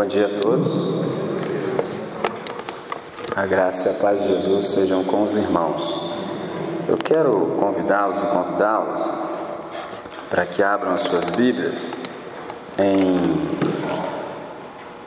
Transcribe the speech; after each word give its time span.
Bom 0.00 0.06
dia 0.06 0.28
a 0.28 0.40
todos. 0.40 0.74
A 3.36 3.44
graça 3.44 3.86
e 3.86 3.90
a 3.90 3.94
paz 3.98 4.22
de 4.22 4.28
Jesus 4.28 4.68
sejam 4.68 5.04
com 5.04 5.24
os 5.24 5.36
irmãos. 5.36 5.94
Eu 6.88 6.96
quero 6.96 7.54
convidá-los 7.60 8.22
e 8.22 8.26
convidá-las 8.28 9.10
para 10.30 10.46
que 10.46 10.62
abram 10.62 10.94
as 10.94 11.02
suas 11.02 11.28
Bíblias 11.28 11.90
em 12.78 13.14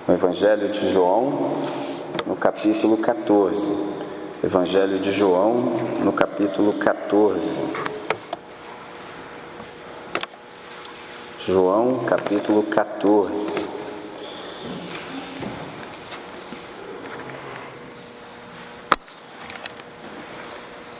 no 0.08 0.14
Evangelho 0.14 0.70
de 0.70 0.91
João, 0.91 1.55
no 2.28 2.36
capítulo 2.36 2.96
14. 2.96 3.75
Evangelho 4.44 5.00
de 5.00 5.12
João, 5.12 5.55
no 6.04 6.14
capítulo 6.14 6.71
14. 6.73 7.57
João, 11.48 12.04
capítulo 12.05 12.62
14. 12.62 13.62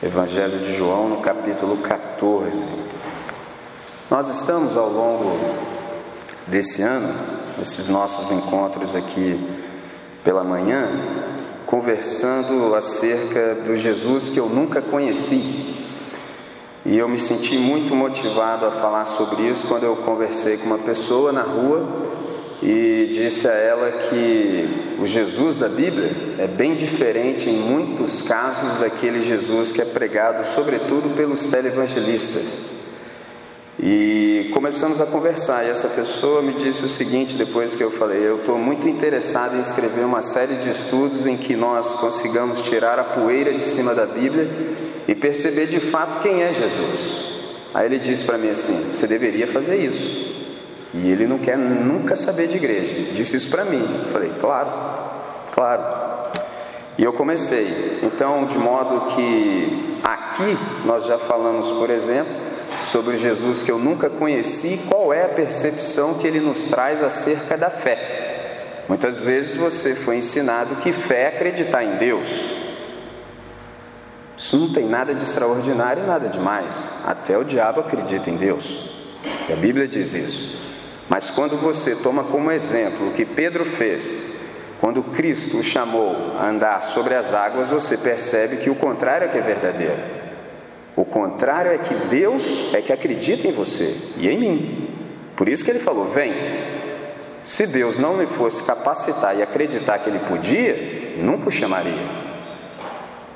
Evangelho 0.04 0.58
de 0.58 0.76
João, 0.76 1.08
no 1.08 1.22
capítulo 1.22 1.78
14. 1.78 2.62
Nós 4.10 4.28
estamos 4.28 4.76
ao 4.76 4.90
longo 4.90 5.34
desse 6.46 6.82
ano, 6.82 7.14
nesses 7.58 7.88
nossos 7.88 8.30
encontros 8.30 8.94
aqui 8.94 9.40
pela 10.22 10.44
manhã, 10.44 10.90
conversando 11.64 12.74
acerca 12.74 13.54
do 13.54 13.74
Jesus 13.74 14.28
que 14.28 14.38
eu 14.38 14.46
nunca 14.46 14.82
conheci. 14.82 15.74
E 16.84 16.98
eu 16.98 17.08
me 17.08 17.18
senti 17.18 17.56
muito 17.56 17.96
motivado 17.96 18.66
a 18.66 18.72
falar 18.72 19.06
sobre 19.06 19.44
isso 19.44 19.66
quando 19.66 19.84
eu 19.84 19.96
conversei 19.96 20.58
com 20.58 20.66
uma 20.66 20.78
pessoa 20.80 21.32
na 21.32 21.40
rua 21.40 22.03
e 22.64 23.10
disse 23.12 23.46
a 23.46 23.52
ela 23.52 23.92
que 24.08 24.66
o 24.98 25.04
Jesus 25.04 25.58
da 25.58 25.68
Bíblia 25.68 26.10
é 26.38 26.46
bem 26.46 26.74
diferente 26.74 27.50
em 27.50 27.58
muitos 27.58 28.22
casos 28.22 28.78
daquele 28.78 29.20
Jesus 29.20 29.70
que 29.70 29.82
é 29.82 29.84
pregado, 29.84 30.46
sobretudo 30.46 31.14
pelos 31.14 31.46
televangelistas. 31.46 32.58
E 33.78 34.50
começamos 34.54 34.98
a 34.98 35.04
conversar, 35.04 35.66
e 35.66 35.68
essa 35.68 35.88
pessoa 35.88 36.40
me 36.40 36.54
disse 36.54 36.82
o 36.82 36.88
seguinte 36.88 37.36
depois 37.36 37.74
que 37.74 37.84
eu 37.84 37.90
falei: 37.90 38.26
Eu 38.26 38.38
estou 38.38 38.56
muito 38.56 38.88
interessado 38.88 39.56
em 39.56 39.60
escrever 39.60 40.06
uma 40.06 40.22
série 40.22 40.54
de 40.54 40.70
estudos 40.70 41.26
em 41.26 41.36
que 41.36 41.54
nós 41.54 41.92
consigamos 41.92 42.62
tirar 42.62 42.98
a 42.98 43.04
poeira 43.04 43.52
de 43.52 43.62
cima 43.62 43.94
da 43.94 44.06
Bíblia 44.06 44.50
e 45.06 45.14
perceber 45.14 45.66
de 45.66 45.80
fato 45.80 46.22
quem 46.22 46.42
é 46.42 46.50
Jesus. 46.50 47.26
Aí 47.74 47.84
ele 47.86 47.98
disse 47.98 48.24
para 48.24 48.38
mim 48.38 48.48
assim: 48.48 48.90
Você 48.90 49.06
deveria 49.06 49.46
fazer 49.46 49.76
isso. 49.76 50.43
E 50.94 51.10
ele 51.10 51.26
não 51.26 51.38
quer 51.38 51.58
nunca 51.58 52.14
saber 52.14 52.46
de 52.46 52.56
igreja. 52.56 53.12
Disse 53.12 53.36
isso 53.36 53.50
para 53.50 53.64
mim. 53.64 54.06
Falei, 54.12 54.32
claro, 54.40 54.70
claro. 55.52 55.82
E 56.96 57.02
eu 57.02 57.12
comecei. 57.12 57.98
Então, 58.02 58.46
de 58.46 58.56
modo 58.56 59.14
que 59.14 59.98
aqui 60.04 60.56
nós 60.84 61.04
já 61.04 61.18
falamos, 61.18 61.72
por 61.72 61.90
exemplo, 61.90 62.32
sobre 62.80 63.16
Jesus 63.16 63.62
que 63.62 63.72
eu 63.72 63.78
nunca 63.78 64.08
conheci, 64.08 64.80
qual 64.88 65.12
é 65.12 65.24
a 65.24 65.28
percepção 65.28 66.14
que 66.14 66.26
ele 66.26 66.38
nos 66.38 66.66
traz 66.66 67.02
acerca 67.02 67.56
da 67.56 67.70
fé. 67.70 68.82
Muitas 68.88 69.20
vezes 69.20 69.56
você 69.56 69.94
foi 69.94 70.18
ensinado 70.18 70.76
que 70.76 70.92
fé 70.92 71.22
é 71.22 71.26
acreditar 71.28 71.82
em 71.82 71.96
Deus. 71.96 72.52
Isso 74.36 74.56
não 74.58 74.72
tem 74.72 74.86
nada 74.86 75.14
de 75.14 75.24
extraordinário, 75.24 76.06
nada 76.06 76.28
demais. 76.28 76.88
Até 77.04 77.36
o 77.36 77.44
diabo 77.44 77.80
acredita 77.80 78.30
em 78.30 78.36
Deus. 78.36 78.78
E 79.48 79.52
a 79.52 79.56
Bíblia 79.56 79.88
diz 79.88 80.12
isso. 80.12 80.63
Mas 81.08 81.30
quando 81.30 81.56
você 81.56 81.94
toma 81.96 82.24
como 82.24 82.50
exemplo 82.50 83.08
o 83.08 83.12
que 83.12 83.24
Pedro 83.24 83.64
fez, 83.64 84.22
quando 84.80 85.02
Cristo 85.02 85.58
o 85.58 85.62
chamou 85.62 86.14
a 86.38 86.48
andar 86.48 86.82
sobre 86.82 87.14
as 87.14 87.34
águas, 87.34 87.70
você 87.70 87.96
percebe 87.96 88.56
que 88.56 88.70
o 88.70 88.74
contrário 88.74 89.26
é 89.26 89.28
que 89.28 89.38
é 89.38 89.42
verdadeiro. 89.42 89.98
O 90.96 91.04
contrário 91.04 91.72
é 91.72 91.78
que 91.78 91.94
Deus 92.06 92.72
é 92.74 92.80
que 92.80 92.92
acredita 92.92 93.48
em 93.48 93.52
você 93.52 93.96
e 94.16 94.28
em 94.28 94.38
mim. 94.38 94.88
Por 95.36 95.48
isso 95.48 95.64
que 95.64 95.70
ele 95.70 95.78
falou: 95.78 96.06
vem. 96.06 96.32
Se 97.44 97.66
Deus 97.66 97.98
não 97.98 98.16
me 98.16 98.26
fosse 98.26 98.62
capacitar 98.62 99.36
e 99.36 99.42
acreditar 99.42 99.98
que 99.98 100.08
ele 100.08 100.20
podia, 100.20 101.14
nunca 101.18 101.48
o 101.48 101.52
chamaria. 101.52 102.24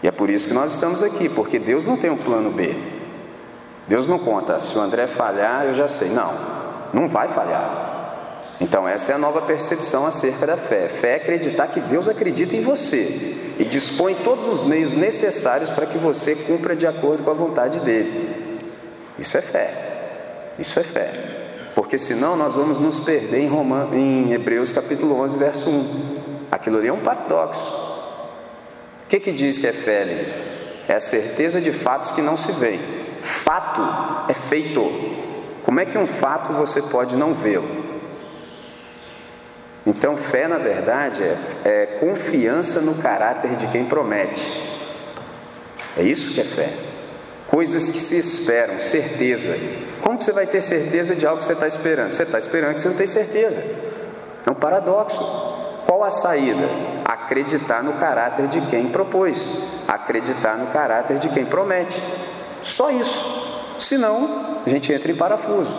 E 0.02 0.08
é 0.08 0.10
por 0.10 0.30
isso 0.30 0.48
que 0.48 0.54
nós 0.54 0.72
estamos 0.72 1.02
aqui, 1.02 1.28
porque 1.28 1.58
Deus 1.58 1.84
não 1.84 1.96
tem 1.96 2.08
um 2.08 2.16
plano 2.16 2.50
B. 2.50 2.74
Deus 3.86 4.06
não 4.06 4.18
conta, 4.18 4.58
se 4.58 4.76
o 4.78 4.80
André 4.80 5.06
falhar, 5.06 5.66
eu 5.66 5.74
já 5.74 5.88
sei. 5.88 6.08
Não, 6.08 6.57
não 6.92 7.08
vai 7.08 7.28
falhar. 7.28 7.96
Então, 8.60 8.88
essa 8.88 9.12
é 9.12 9.14
a 9.14 9.18
nova 9.18 9.42
percepção 9.42 10.04
acerca 10.04 10.46
da 10.46 10.56
fé. 10.56 10.88
Fé 10.88 11.12
é 11.12 11.14
acreditar 11.16 11.68
que 11.68 11.80
Deus 11.80 12.08
acredita 12.08 12.56
em 12.56 12.62
você 12.62 13.54
e 13.58 13.64
dispõe 13.64 14.14
todos 14.16 14.48
os 14.48 14.64
meios 14.64 14.96
necessários 14.96 15.70
para 15.70 15.86
que 15.86 15.96
você 15.96 16.34
cumpra 16.34 16.74
de 16.74 16.86
acordo 16.86 17.22
com 17.22 17.30
a 17.30 17.34
vontade 17.34 17.80
dele. 17.80 18.58
Isso 19.18 19.36
é 19.36 19.42
fé. 19.42 19.74
Isso 20.58 20.78
é 20.80 20.82
fé. 20.82 21.12
Porque 21.74 21.96
senão 21.96 22.36
nós 22.36 22.56
vamos 22.56 22.78
nos 22.78 22.98
perder 22.98 23.40
em, 23.40 23.48
Roman... 23.48 23.90
em 23.92 24.32
Hebreus 24.32 24.72
capítulo 24.72 25.20
11, 25.20 25.38
verso 25.38 25.70
1. 25.70 26.18
Aquilo 26.50 26.78
ali 26.78 26.88
é 26.88 26.92
um 26.92 27.00
paradoxo. 27.00 27.68
O 29.04 29.08
que, 29.08 29.20
que 29.20 29.30
diz 29.30 29.58
que 29.58 29.66
é 29.66 29.72
fé 29.72 30.02
ali? 30.02 30.32
É 30.88 30.94
a 30.94 31.00
certeza 31.00 31.60
de 31.60 31.70
fatos 31.70 32.10
que 32.10 32.20
não 32.20 32.36
se 32.36 32.50
veem. 32.52 32.80
Fato 33.22 33.80
é 34.28 34.34
feito. 34.34 34.80
Como 35.68 35.80
é 35.80 35.84
que 35.84 35.98
um 35.98 36.06
fato 36.06 36.54
você 36.54 36.80
pode 36.80 37.14
não 37.14 37.34
vê-lo? 37.34 37.68
Então, 39.86 40.16
fé, 40.16 40.48
na 40.48 40.56
verdade, 40.56 41.22
é, 41.22 41.36
é, 41.62 41.86
confiança 42.00 42.80
no 42.80 42.94
caráter 42.94 43.54
de 43.56 43.66
quem 43.66 43.84
promete. 43.84 44.50
É 45.94 46.02
isso 46.02 46.32
que 46.32 46.40
é 46.40 46.44
fé. 46.44 46.72
Coisas 47.48 47.90
que 47.90 48.00
se 48.00 48.16
esperam, 48.16 48.78
certeza. 48.78 49.54
Como 50.00 50.18
você 50.18 50.32
vai 50.32 50.46
ter 50.46 50.62
certeza 50.62 51.14
de 51.14 51.26
algo 51.26 51.40
que 51.40 51.44
você 51.44 51.52
está 51.52 51.66
esperando? 51.66 52.12
Você 52.12 52.22
está 52.22 52.38
esperando 52.38 52.74
que 52.74 52.80
você 52.80 52.88
não 52.88 52.96
tem 52.96 53.06
certeza. 53.06 53.62
É 54.46 54.50
um 54.50 54.54
paradoxo. 54.54 55.22
Qual 55.84 56.02
a 56.02 56.08
saída? 56.08 56.66
Acreditar 57.04 57.82
no 57.82 57.92
caráter 57.92 58.48
de 58.48 58.62
quem 58.68 58.88
propôs, 58.88 59.50
acreditar 59.86 60.56
no 60.56 60.68
caráter 60.68 61.18
de 61.18 61.28
quem 61.28 61.44
promete. 61.44 62.02
Só 62.62 62.90
isso. 62.90 63.47
Senão, 63.78 64.62
a 64.66 64.68
gente 64.68 64.92
entra 64.92 65.10
em 65.10 65.14
parafuso. 65.14 65.74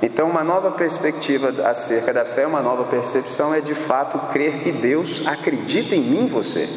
Então, 0.00 0.28
uma 0.28 0.44
nova 0.44 0.70
perspectiva 0.72 1.52
acerca 1.68 2.12
da 2.12 2.24
fé, 2.24 2.46
uma 2.46 2.62
nova 2.62 2.84
percepção 2.84 3.52
é 3.52 3.60
de 3.60 3.74
fato 3.74 4.18
crer 4.32 4.60
que 4.60 4.70
Deus 4.70 5.22
acredita 5.26 5.94
em 5.96 6.02
mim 6.02 6.26
você 6.26 6.68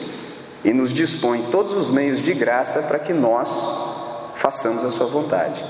e 0.63 0.73
nos 0.73 0.93
dispõe 0.93 1.43
todos 1.51 1.73
os 1.73 1.89
meios 1.89 2.21
de 2.21 2.33
graça 2.33 2.81
para 2.83 2.99
que 2.99 3.13
nós 3.13 4.31
façamos 4.35 4.83
a 4.83 4.89
sua 4.89 5.07
vontade. 5.07 5.63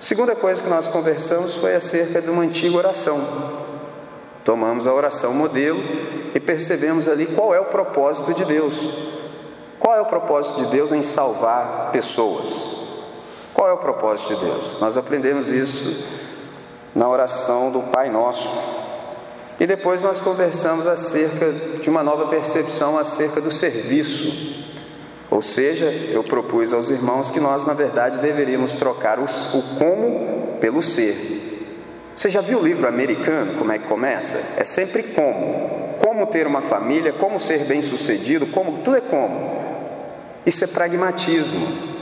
Segunda 0.00 0.34
coisa 0.34 0.62
que 0.62 0.68
nós 0.68 0.88
conversamos 0.88 1.54
foi 1.54 1.74
acerca 1.74 2.20
de 2.20 2.28
uma 2.28 2.42
antiga 2.42 2.76
oração. 2.76 3.20
Tomamos 4.44 4.86
a 4.86 4.92
oração 4.92 5.32
modelo 5.32 5.80
e 6.34 6.40
percebemos 6.40 7.08
ali 7.08 7.26
qual 7.26 7.54
é 7.54 7.60
o 7.60 7.66
propósito 7.66 8.34
de 8.34 8.44
Deus. 8.44 8.86
Qual 9.78 9.96
é 9.96 10.00
o 10.00 10.06
propósito 10.06 10.64
de 10.64 10.66
Deus 10.66 10.92
em 10.92 11.02
salvar 11.02 11.90
pessoas? 11.92 12.83
Qual 13.54 13.68
é 13.68 13.72
o 13.72 13.78
propósito 13.78 14.34
de 14.34 14.44
Deus? 14.44 14.76
Nós 14.80 14.98
aprendemos 14.98 15.52
isso 15.52 16.04
na 16.92 17.08
oração 17.08 17.70
do 17.70 17.82
Pai 17.82 18.10
Nosso. 18.10 18.60
E 19.60 19.66
depois 19.66 20.02
nós 20.02 20.20
conversamos 20.20 20.88
acerca 20.88 21.52
de 21.80 21.88
uma 21.88 22.02
nova 22.02 22.26
percepção 22.26 22.98
acerca 22.98 23.40
do 23.40 23.52
serviço. 23.52 24.64
Ou 25.30 25.40
seja, 25.40 25.86
eu 25.86 26.24
propus 26.24 26.72
aos 26.72 26.90
irmãos 26.90 27.30
que 27.30 27.38
nós, 27.38 27.64
na 27.64 27.72
verdade, 27.72 28.18
deveríamos 28.18 28.74
trocar 28.74 29.20
o, 29.20 29.24
o 29.24 29.62
como 29.78 30.58
pelo 30.60 30.82
ser. 30.82 31.44
Você 32.14 32.28
já 32.28 32.40
viu 32.40 32.58
o 32.58 32.62
livro 32.62 32.88
americano, 32.88 33.54
como 33.56 33.70
é 33.70 33.78
que 33.78 33.86
começa? 33.86 34.40
É 34.56 34.64
sempre 34.64 35.04
como. 35.04 35.94
Como 36.00 36.26
ter 36.26 36.46
uma 36.46 36.60
família, 36.60 37.12
como 37.12 37.38
ser 37.38 37.64
bem 37.64 37.80
sucedido, 37.80 38.48
como, 38.48 38.82
tudo 38.82 38.96
é 38.96 39.00
como. 39.00 39.54
Isso 40.44 40.64
é 40.64 40.66
pragmatismo. 40.66 41.93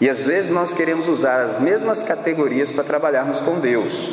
E 0.00 0.08
às 0.08 0.24
vezes 0.24 0.50
nós 0.50 0.72
queremos 0.72 1.08
usar 1.08 1.42
as 1.42 1.58
mesmas 1.58 2.02
categorias 2.02 2.70
para 2.70 2.82
trabalharmos 2.82 3.40
com 3.40 3.60
Deus. 3.60 4.08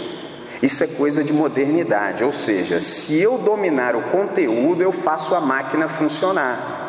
Isso 0.62 0.84
é 0.84 0.88
coisa 0.88 1.24
de 1.24 1.32
modernidade, 1.32 2.24
ou 2.24 2.32
seja, 2.32 2.80
se 2.80 3.22
eu 3.22 3.38
dominar 3.38 3.96
o 3.96 4.04
conteúdo, 4.04 4.82
eu 4.82 4.92
faço 4.92 5.36
a 5.36 5.40
máquina 5.40 5.88
funcionar. 5.88 6.88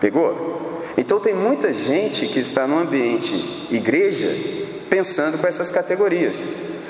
Pegou? 0.00 0.82
Então 0.96 1.18
tem 1.18 1.34
muita 1.34 1.72
gente 1.72 2.26
que 2.26 2.38
está 2.38 2.66
no 2.66 2.78
ambiente 2.78 3.66
igreja 3.70 4.28
pensando 4.88 5.36
com 5.38 5.46
essas 5.46 5.70
categorias. 5.70 6.46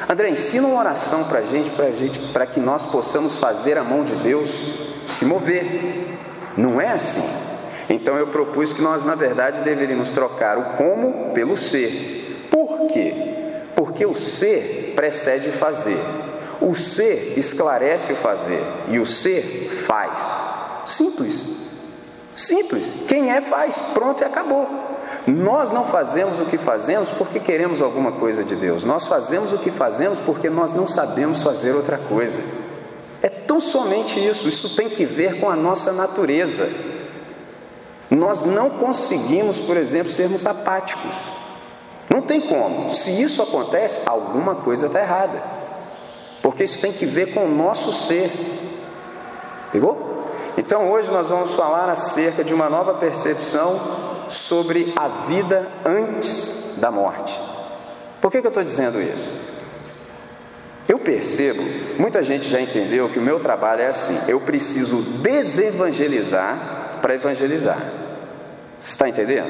André, 0.09 0.31
ensina 0.31 0.67
uma 0.67 0.79
oração 0.79 1.25
para 1.25 1.41
a 1.41 1.43
gente, 1.43 1.71
para 1.71 1.91
gente, 1.91 2.21
para 2.33 2.47
que 2.47 2.61
nós 2.61 2.87
possamos 2.87 3.37
fazer 3.37 3.77
a 3.77 3.85
mão 3.85 4.05
de 4.05 4.15
Deus 4.17 4.59
se 5.07 5.25
mover. 5.25 6.17
Não 6.57 6.81
é 6.81 6.93
assim. 6.93 7.48
Então 7.89 8.17
eu 8.17 8.27
propus 8.27 8.73
que 8.73 8.83
nós, 8.83 9.03
na 9.03 9.15
verdade, 9.15 9.63
deveríamos 9.63 10.11
trocar 10.11 10.59
o 10.59 10.65
como 10.77 11.33
pelo 11.33 11.57
ser. 11.57 12.49
Por 12.51 12.87
quê? 12.89 13.15
Porque 13.75 14.05
o 14.05 14.15
ser 14.15 14.93
precede 14.95 15.49
o 15.49 15.53
fazer. 15.53 15.99
O 16.61 16.75
ser 16.75 17.35
esclarece 17.39 18.13
o 18.13 18.17
fazer 18.17 18.63
e 18.89 18.99
o 18.99 19.07
ser 19.07 19.85
faz. 19.87 20.21
Simples. 20.87 21.47
Simples. 22.35 22.95
Quem 23.07 23.31
é, 23.31 23.41
faz. 23.41 23.81
Pronto 23.95 24.23
e 24.23 24.25
acabou. 24.25 24.69
Nós 25.27 25.71
não 25.71 25.85
fazemos 25.87 26.41
o 26.41 26.47
que 26.47 26.59
fazemos 26.59 27.11
porque 27.11 27.41
queremos 27.41 27.81
alguma 27.81 28.13
coisa 28.13 28.45
de 28.45 28.57
Deus. 28.57 28.85
Nós 28.85 29.07
fazemos 29.07 29.53
o 29.53 29.59
que 29.59 29.71
fazemos 29.71 30.21
porque 30.21 30.51
nós 30.51 30.73
não 30.73 30.87
sabemos 30.87 31.43
fazer 31.43 31.73
outra 31.73 31.99
coisa. 31.99 32.39
É 33.23 33.29
tão 33.29 33.61
somente 33.61 34.25
isso. 34.25 34.49
Isso 34.49 34.77
tem 34.77 34.89
que 34.89 35.07
ver 35.07 35.41
com 35.41 35.49
a 35.49 35.57
nossa 35.57 35.93
natureza. 35.93 36.69
Nós 38.11 38.43
não 38.43 38.71
conseguimos, 38.71 39.61
por 39.61 39.77
exemplo, 39.77 40.11
sermos 40.11 40.47
apáticos. 40.47 41.17
Não 42.09 42.23
tem 42.23 42.41
como. 42.41 42.89
Se 42.89 43.23
isso 43.23 43.43
acontece, 43.43 44.01
alguma 44.07 44.55
coisa 44.55 44.87
está 44.87 45.01
errada. 45.01 45.43
Porque 46.43 46.65
isso 46.65 46.81
tem 46.81 46.93
que 46.93 47.05
ver 47.05 47.35
com 47.35 47.45
o 47.45 47.55
nosso 47.55 47.93
ser. 47.93 48.33
Pegou? 49.71 50.27
Então 50.57 50.91
hoje 50.91 51.11
nós 51.13 51.29
vamos 51.29 51.55
falar 51.55 51.91
acerca 51.91 52.43
de 52.43 52.55
uma 52.55 52.69
nova 52.71 52.95
percepção 52.95 53.81
sobre 54.29 54.93
a 54.97 55.09
vida 55.09 55.71
antes 55.85 56.75
da 56.79 56.91
morte. 56.91 57.39
Por 58.21 58.31
que, 58.31 58.41
que 58.41 58.47
eu 58.47 58.51
estou 58.51 58.65
dizendo 58.65 59.01
isso? 59.01 59.33
Eu 60.89 60.99
percebo, 60.99 61.63
muita 61.99 62.23
gente 62.23 62.49
já 62.49 62.61
entendeu 62.61 63.11
que 63.11 63.19
o 63.19 63.23
meu 63.23 63.39
trabalho 63.39 63.83
é 63.83 63.89
assim: 63.89 64.19
eu 64.27 64.41
preciso 64.41 65.03
desevangelizar 65.21 66.78
para 67.01 67.15
evangelizar. 67.15 67.83
Está 68.81 69.09
entendendo? 69.09 69.49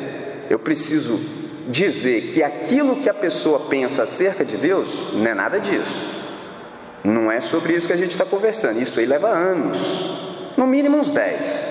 Eu 0.48 0.58
preciso 0.58 1.18
dizer 1.68 2.32
que 2.32 2.42
aquilo 2.42 2.96
que 2.96 3.08
a 3.08 3.14
pessoa 3.14 3.60
pensa 3.68 4.04
acerca 4.04 4.44
de 4.44 4.56
Deus 4.56 5.12
não 5.12 5.26
é 5.26 5.34
nada 5.34 5.60
disso. 5.60 6.00
Não 7.04 7.30
é 7.30 7.40
sobre 7.40 7.74
isso 7.74 7.86
que 7.86 7.92
a 7.92 7.96
gente 7.96 8.10
está 8.10 8.24
conversando. 8.24 8.80
Isso 8.80 8.98
aí 8.98 9.06
leva 9.06 9.28
anos, 9.28 10.54
no 10.56 10.66
mínimo 10.66 10.96
uns 10.96 11.10
10. 11.10 11.66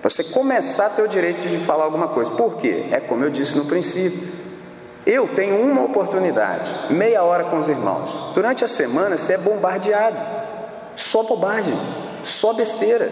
Para 0.00 0.08
você 0.08 0.24
começar 0.24 0.86
a 0.86 0.90
ter 0.90 1.02
o 1.02 1.08
direito 1.08 1.48
de 1.48 1.58
falar 1.64 1.84
alguma 1.84 2.08
coisa. 2.08 2.30
Por 2.30 2.56
quê? 2.56 2.86
É 2.90 3.00
como 3.00 3.24
eu 3.24 3.30
disse 3.30 3.56
no 3.56 3.64
princípio. 3.64 4.28
Eu 5.04 5.28
tenho 5.28 5.60
uma 5.60 5.84
oportunidade, 5.84 6.92
meia 6.92 7.22
hora 7.22 7.44
com 7.44 7.56
os 7.56 7.68
irmãos. 7.68 8.32
Durante 8.34 8.64
a 8.64 8.68
semana 8.68 9.16
você 9.16 9.34
é 9.34 9.38
bombardeado. 9.38 10.18
Só 10.94 11.22
bobagem, 11.22 11.74
só 12.22 12.52
besteira. 12.52 13.10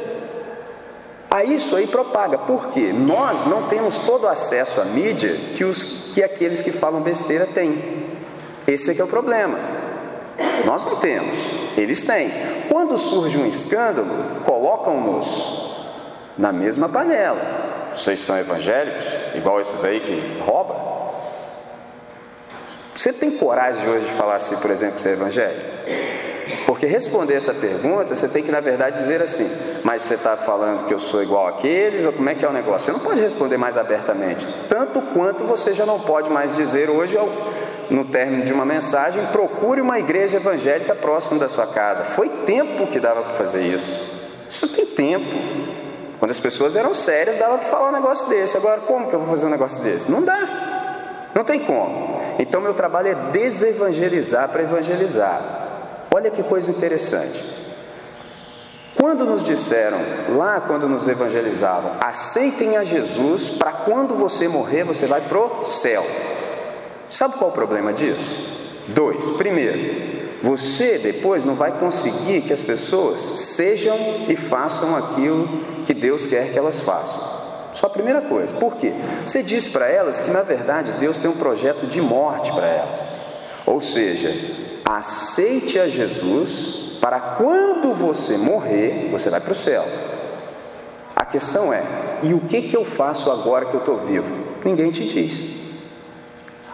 Aí 1.30 1.56
isso 1.56 1.74
aí 1.74 1.86
propaga, 1.86 2.38
porque 2.38 2.92
nós 2.92 3.46
não 3.46 3.68
temos 3.68 3.98
todo 4.00 4.24
o 4.24 4.28
acesso 4.28 4.80
à 4.80 4.84
mídia 4.84 5.36
que, 5.54 5.64
os, 5.64 5.82
que 5.82 6.22
aqueles 6.22 6.62
que 6.62 6.70
falam 6.70 7.00
besteira 7.00 7.46
têm. 7.46 8.06
Esse 8.66 8.90
é 8.90 8.94
que 8.94 9.00
é 9.00 9.04
o 9.04 9.08
problema. 9.08 9.58
Nós 10.64 10.84
não 10.84 10.96
temos, 10.96 11.36
eles 11.76 12.02
têm. 12.02 12.30
Quando 12.68 12.96
surge 12.96 13.38
um 13.38 13.46
escândalo, 13.46 14.42
colocam-nos 14.44 15.66
na 16.36 16.52
mesma 16.52 16.88
panela. 16.88 17.40
Vocês 17.94 18.20
são 18.20 18.36
evangélicos, 18.38 19.04
igual 19.34 19.60
esses 19.60 19.84
aí 19.84 20.00
que 20.00 20.42
roubam? 20.42 20.96
Você 22.94 23.12
tem 23.12 23.32
coragem 23.32 23.88
hoje 23.88 24.06
de 24.06 24.12
falar 24.12 24.36
assim, 24.36 24.56
por 24.56 24.70
exemplo, 24.70 24.96
que 24.96 25.02
você 25.02 25.10
é 25.10 25.12
evangélico? 25.12 25.66
Porque 26.66 26.86
responder 26.86 27.34
essa 27.34 27.52
pergunta, 27.52 28.14
você 28.14 28.28
tem 28.28 28.42
que, 28.42 28.50
na 28.50 28.60
verdade, 28.60 28.98
dizer 28.98 29.20
assim: 29.22 29.50
mas 29.82 30.02
você 30.02 30.14
está 30.14 30.36
falando 30.36 30.84
que 30.84 30.94
eu 30.94 30.98
sou 30.98 31.22
igual 31.22 31.48
àqueles, 31.48 32.04
ou 32.04 32.12
como 32.12 32.28
é 32.28 32.34
que 32.34 32.44
é 32.44 32.48
o 32.48 32.52
negócio? 32.52 32.86
Você 32.86 32.92
não 32.92 33.00
pode 33.00 33.20
responder 33.20 33.56
mais 33.56 33.76
abertamente, 33.76 34.46
tanto 34.68 35.00
quanto 35.00 35.44
você 35.44 35.72
já 35.72 35.84
não 35.84 36.00
pode 36.00 36.30
mais 36.30 36.54
dizer 36.54 36.88
hoje, 36.88 37.18
no 37.90 38.04
término 38.04 38.44
de 38.44 38.52
uma 38.52 38.64
mensagem, 38.64 39.24
procure 39.26 39.80
uma 39.80 39.98
igreja 39.98 40.36
evangélica 40.36 40.94
próxima 40.94 41.38
da 41.38 41.48
sua 41.48 41.66
casa. 41.66 42.04
Foi 42.04 42.28
tempo 42.28 42.86
que 42.86 43.00
dava 43.00 43.22
para 43.22 43.34
fazer 43.34 43.62
isso. 43.62 44.00
Isso 44.48 44.68
tem 44.74 44.86
tempo. 44.86 45.26
Quando 46.18 46.30
as 46.30 46.40
pessoas 46.40 46.76
eram 46.76 46.94
sérias, 46.94 47.36
dava 47.36 47.58
para 47.58 47.68
falar 47.68 47.90
um 47.90 47.92
negócio 47.92 48.28
desse. 48.28 48.56
Agora, 48.56 48.80
como 48.80 49.08
que 49.08 49.14
eu 49.14 49.20
vou 49.20 49.28
fazer 49.28 49.46
um 49.46 49.50
negócio 49.50 49.82
desse? 49.82 50.10
Não 50.10 50.22
dá. 50.22 51.30
Não 51.34 51.44
tem 51.44 51.60
como. 51.60 52.20
Então, 52.38 52.60
meu 52.60 52.72
trabalho 52.72 53.08
é 53.08 53.14
desevangelizar 53.30 54.48
para 54.48 54.62
evangelizar. 54.62 55.66
Olha 56.16 56.30
que 56.30 56.42
coisa 56.42 56.70
interessante. 56.70 57.44
Quando 58.94 59.26
nos 59.26 59.42
disseram, 59.42 59.98
lá 60.34 60.62
quando 60.62 60.88
nos 60.88 61.06
evangelizavam, 61.06 61.92
aceitem 62.00 62.78
a 62.78 62.84
Jesus, 62.84 63.50
para 63.50 63.70
quando 63.70 64.14
você 64.14 64.48
morrer, 64.48 64.82
você 64.82 65.04
vai 65.04 65.20
pro 65.20 65.62
céu. 65.62 66.06
Sabe 67.10 67.34
qual 67.34 67.50
o 67.50 67.52
problema 67.52 67.92
disso? 67.92 68.34
Dois. 68.88 69.28
Primeiro, 69.32 70.40
você 70.42 70.96
depois 70.96 71.44
não 71.44 71.54
vai 71.54 71.72
conseguir 71.72 72.40
que 72.40 72.52
as 72.54 72.62
pessoas 72.62 73.20
sejam 73.20 73.98
e 74.26 74.34
façam 74.36 74.96
aquilo 74.96 75.46
que 75.84 75.92
Deus 75.92 76.26
quer 76.26 76.50
que 76.50 76.58
elas 76.58 76.80
façam. 76.80 77.20
Só 77.74 77.88
a 77.88 77.90
primeira 77.90 78.22
coisa. 78.22 78.54
Por 78.54 78.76
quê? 78.76 78.94
Você 79.22 79.42
diz 79.42 79.68
para 79.68 79.86
elas 79.86 80.18
que 80.18 80.30
na 80.30 80.40
verdade 80.40 80.92
Deus 80.92 81.18
tem 81.18 81.30
um 81.30 81.36
projeto 81.36 81.86
de 81.86 82.00
morte 82.00 82.50
para 82.54 82.66
elas. 82.66 83.06
Ou 83.66 83.82
seja, 83.82 84.65
aceite 84.86 85.80
a 85.80 85.88
Jesus 85.88 86.98
para 87.00 87.18
quando 87.20 87.92
você 87.92 88.38
morrer, 88.38 89.08
você 89.10 89.28
vai 89.28 89.40
para 89.40 89.52
o 89.52 89.54
céu. 89.54 89.84
A 91.14 91.24
questão 91.24 91.72
é: 91.72 91.82
e 92.22 92.32
o 92.32 92.40
que, 92.40 92.62
que 92.62 92.76
eu 92.76 92.84
faço 92.84 93.30
agora 93.30 93.66
que 93.66 93.74
eu 93.74 93.80
estou 93.80 93.98
vivo? 93.98 94.26
Ninguém 94.64 94.90
te 94.92 95.04
diz. 95.04 95.44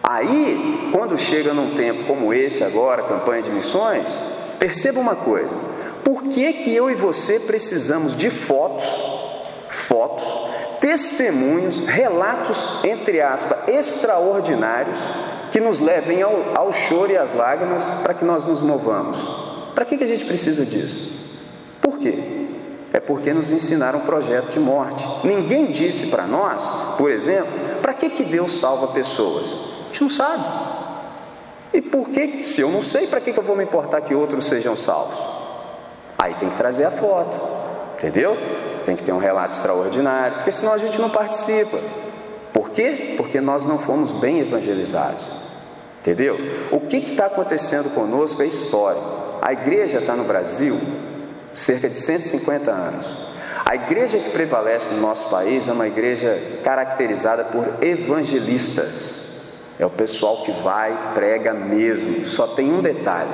Aí, 0.03 0.91
quando 0.93 1.17
chega 1.17 1.55
num 1.55 1.75
tempo 1.75 2.05
como 2.05 2.35
esse 2.35 2.63
agora, 2.63 3.03
campanha 3.03 3.43
de 3.43 3.53
missões, 3.53 4.21
perceba 4.59 5.01
uma 5.01 5.17
coisa: 5.17 5.57
por 6.05 6.25
que, 6.25 6.53
que 6.55 6.75
eu 6.75 6.91
e 6.91 6.95
você 6.95 7.41
precisamos 7.41 8.15
de 8.15 8.31
fotos, 8.31 8.85
fotos, 9.69 10.25
testemunhos, 10.81 11.79
relatos, 11.81 12.85
entre 12.85 13.21
aspas, 13.21 13.69
extraordinários 13.69 14.99
que 15.53 15.61
nos 15.61 15.81
levem 15.81 16.23
ao, 16.23 16.33
ao 16.57 16.73
choro 16.73 17.13
e 17.13 17.17
às 17.17 17.35
lágrimas 17.35 17.85
para 18.03 18.15
que 18.15 18.25
nós 18.25 18.43
nos 18.47 18.63
movamos. 18.63 19.19
Para 19.75 19.85
que, 19.85 19.99
que 19.99 20.05
a 20.05 20.07
gente 20.09 20.25
precisa 20.25 20.65
disso? 20.65 21.13
Por 21.81 21.99
quê? 21.99 22.49
É 22.91 22.99
porque 22.99 23.35
nos 23.35 23.53
ensinaram 23.53 23.99
um 23.99 24.03
projeto 24.03 24.51
de 24.51 24.59
morte. 24.59 25.07
Ninguém 25.23 25.67
disse 25.67 26.07
para 26.07 26.27
nós, 26.27 26.67
por 26.97 27.11
exemplo, 27.11 27.53
para 27.83 27.93
que, 27.93 28.09
que 28.09 28.25
Deus 28.25 28.53
salva 28.55 28.89
pessoas? 28.89 29.47
A 29.85 29.87
gente 29.89 30.03
não 30.03 30.11
sabe. 30.11 30.45
E 31.75 31.83
por 31.83 32.09
que, 32.09 32.43
se 32.43 32.63
eu 32.63 32.71
não 32.71 32.81
sei, 32.81 33.07
para 33.07 33.21
que, 33.21 33.33
que 33.33 33.39
eu 33.39 33.43
vou 33.43 33.55
me 33.55 33.65
importar 33.65 34.01
que 34.01 34.15
outros 34.15 34.47
sejam 34.47 34.75
salvos? 34.75 35.19
Aí 36.19 36.35
tem 36.35 36.49
que 36.49 36.57
trazer 36.57 36.85
a 36.85 36.91
foto, 36.91 37.39
entendeu? 37.99 38.39
Tem 38.87 38.97
que 38.97 39.05
ter 39.05 39.13
um 39.13 39.19
relato 39.19 39.55
extraordinário, 39.55 40.37
porque 40.37 40.53
senão 40.53 40.73
a 40.73 40.79
gente 40.79 40.99
não 40.99 41.11
participa. 41.11 41.79
Por 42.53 42.71
quê? 42.71 43.15
Porque 43.17 43.41
nós 43.41 43.67
não 43.67 43.79
fomos 43.79 44.13
bem 44.15 44.41
evangelizados. 44.41 45.42
Entendeu? 46.03 46.37
O 46.73 46.81
que 46.81 46.97
está 46.97 47.27
acontecendo 47.27 47.95
conosco 47.95 48.43
é 48.43 48.47
história. 48.47 49.01
A 49.41 49.53
igreja 49.53 50.01
está 50.01 50.17
no 50.17 50.25
Brasil 50.25 50.77
cerca 51.55 51.89
de 51.89 51.97
150 51.97 52.73
anos. 52.73 53.19
A 53.65 53.77
igreja 53.77 54.19
que 54.19 54.31
prevalece 54.31 54.93
no 54.93 55.01
nosso 55.01 55.29
país 55.31 55.69
é 55.69 55.73
uma 55.73 55.87
igreja 55.87 56.59
caracterizada 56.65 57.45
por 57.45 57.85
evangelistas. 57.85 59.23
É 59.79 59.87
o 59.87 59.91
pessoal 59.91 60.43
que 60.43 60.51
vai, 60.61 61.13
prega 61.15 61.55
mesmo. 61.55 62.25
Só 62.25 62.49
tem 62.49 62.73
um 62.73 62.83
detalhe: 62.83 63.31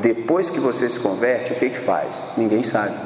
depois 0.00 0.50
que 0.50 0.58
você 0.58 0.88
se 0.90 0.98
converte, 0.98 1.52
o 1.52 1.56
que, 1.56 1.70
que 1.70 1.78
faz? 1.78 2.24
Ninguém 2.36 2.64
sabe. 2.64 2.96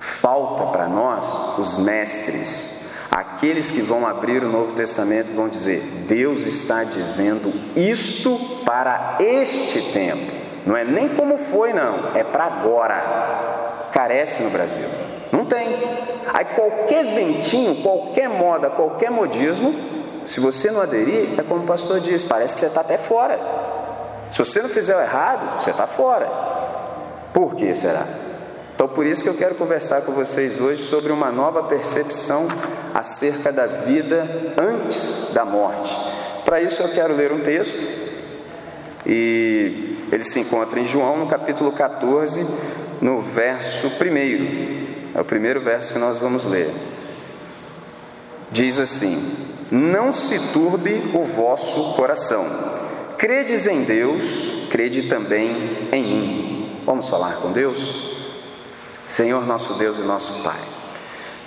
Falta 0.00 0.66
para 0.66 0.88
nós 0.88 1.58
os 1.58 1.78
mestres, 1.78 2.77
Aqueles 3.10 3.70
que 3.70 3.80
vão 3.80 4.06
abrir 4.06 4.44
o 4.44 4.48
Novo 4.48 4.74
Testamento 4.74 5.34
vão 5.34 5.48
dizer: 5.48 5.80
Deus 6.06 6.44
está 6.44 6.84
dizendo 6.84 7.52
isto 7.74 8.38
para 8.64 9.16
este 9.18 9.80
tempo. 9.92 10.30
Não 10.66 10.76
é 10.76 10.84
nem 10.84 11.08
como 11.08 11.38
foi, 11.38 11.72
não, 11.72 12.14
é 12.14 12.22
para 12.22 12.44
agora. 12.44 13.88
Carece 13.92 14.42
no 14.42 14.50
Brasil. 14.50 14.84
Não 15.32 15.46
tem. 15.46 15.68
Aí 16.34 16.44
qualquer 16.54 17.06
ventinho, 17.06 17.82
qualquer 17.82 18.28
moda, 18.28 18.68
qualquer 18.68 19.10
modismo, 19.10 19.74
se 20.26 20.40
você 20.40 20.70
não 20.70 20.82
aderir, 20.82 21.38
é 21.38 21.42
como 21.42 21.62
o 21.62 21.66
pastor 21.66 22.00
diz: 22.00 22.22
parece 22.24 22.54
que 22.54 22.60
você 22.60 22.66
está 22.66 22.82
até 22.82 22.98
fora. 22.98 23.38
Se 24.30 24.38
você 24.38 24.60
não 24.60 24.68
fizer 24.68 24.94
o 24.94 25.00
errado, 25.00 25.58
você 25.58 25.70
está 25.70 25.86
fora. 25.86 26.28
Por 27.32 27.54
que 27.54 27.74
será? 27.74 28.06
Então, 28.78 28.86
por 28.86 29.04
isso 29.04 29.24
que 29.24 29.28
eu 29.28 29.34
quero 29.34 29.56
conversar 29.56 30.02
com 30.02 30.12
vocês 30.12 30.60
hoje 30.60 30.84
sobre 30.84 31.10
uma 31.10 31.32
nova 31.32 31.64
percepção 31.64 32.46
acerca 32.94 33.50
da 33.50 33.66
vida 33.66 34.54
antes 34.56 35.32
da 35.34 35.44
morte. 35.44 35.92
Para 36.44 36.60
isso, 36.60 36.80
eu 36.80 36.88
quero 36.90 37.12
ler 37.16 37.32
um 37.32 37.40
texto, 37.40 37.76
e 39.04 39.96
ele 40.12 40.22
se 40.22 40.38
encontra 40.38 40.78
em 40.78 40.84
João, 40.84 41.16
no 41.16 41.26
capítulo 41.26 41.72
14, 41.72 42.46
no 43.00 43.20
verso 43.20 43.88
1. 43.88 45.10
É 45.12 45.20
o 45.20 45.24
primeiro 45.24 45.60
verso 45.60 45.92
que 45.92 45.98
nós 45.98 46.20
vamos 46.20 46.46
ler. 46.46 46.72
Diz 48.52 48.78
assim: 48.78 49.20
Não 49.72 50.12
se 50.12 50.38
turbe 50.52 51.02
o 51.14 51.24
vosso 51.24 51.94
coração. 51.94 52.46
Credes 53.18 53.66
em 53.66 53.82
Deus, 53.82 54.68
crede 54.70 55.08
também 55.08 55.88
em 55.90 56.04
mim. 56.04 56.82
Vamos 56.86 57.08
falar 57.08 57.38
com 57.38 57.50
Deus? 57.50 58.16
Senhor, 59.08 59.46
nosso 59.46 59.74
Deus 59.74 59.98
e 59.98 60.02
nosso 60.02 60.42
Pai, 60.42 60.60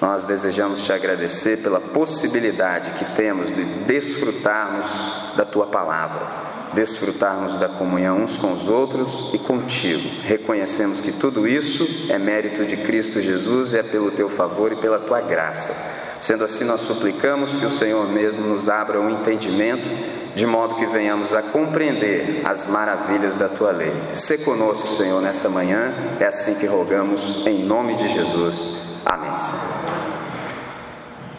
nós 0.02 0.26
desejamos 0.26 0.84
te 0.84 0.92
agradecer 0.92 1.58
pela 1.58 1.80
possibilidade 1.80 2.94
que 2.94 3.06
temos 3.14 3.52
de 3.52 3.64
desfrutarmos 3.64 5.36
da 5.36 5.46
tua 5.46 5.68
palavra, 5.68 6.26
desfrutarmos 6.74 7.58
da 7.60 7.70
comunhão 7.70 8.24
uns 8.24 8.36
com 8.36 8.52
os 8.52 8.68
outros 8.68 9.30
e 9.32 9.38
contigo. 9.38 10.10
Reconhecemos 10.24 11.00
que 11.00 11.12
tudo 11.12 11.48
isso 11.48 11.88
é 12.10 12.18
mérito 12.18 12.66
de 12.66 12.78
Cristo 12.78 13.22
Jesus 13.22 13.74
e 13.74 13.78
é 13.78 13.84
pelo 13.84 14.10
teu 14.10 14.28
favor 14.28 14.72
e 14.72 14.78
pela 14.78 14.98
tua 14.98 15.22
graça. 15.22 16.11
Sendo 16.22 16.44
assim, 16.44 16.64
nós 16.64 16.82
suplicamos 16.82 17.56
que 17.56 17.66
o 17.66 17.70
Senhor 17.70 18.08
mesmo 18.08 18.46
nos 18.46 18.70
abra 18.70 19.00
o 19.00 19.06
um 19.06 19.10
entendimento, 19.10 19.90
de 20.36 20.46
modo 20.46 20.76
que 20.76 20.86
venhamos 20.86 21.34
a 21.34 21.42
compreender 21.42 22.44
as 22.46 22.68
maravilhas 22.68 23.36
da 23.36 23.50
tua 23.50 23.72
lei. 23.72 23.92
Se 24.12 24.38
conosco, 24.38 24.88
Senhor, 24.88 25.20
nessa 25.20 25.50
manhã, 25.50 25.92
é 26.20 26.28
assim 26.28 26.54
que 26.54 26.68
rogamos, 26.68 27.44
em 27.48 27.64
nome 27.64 27.96
de 27.96 28.08
Jesus. 28.08 28.78
Amém, 29.04 29.36
Senhor. 29.36 29.62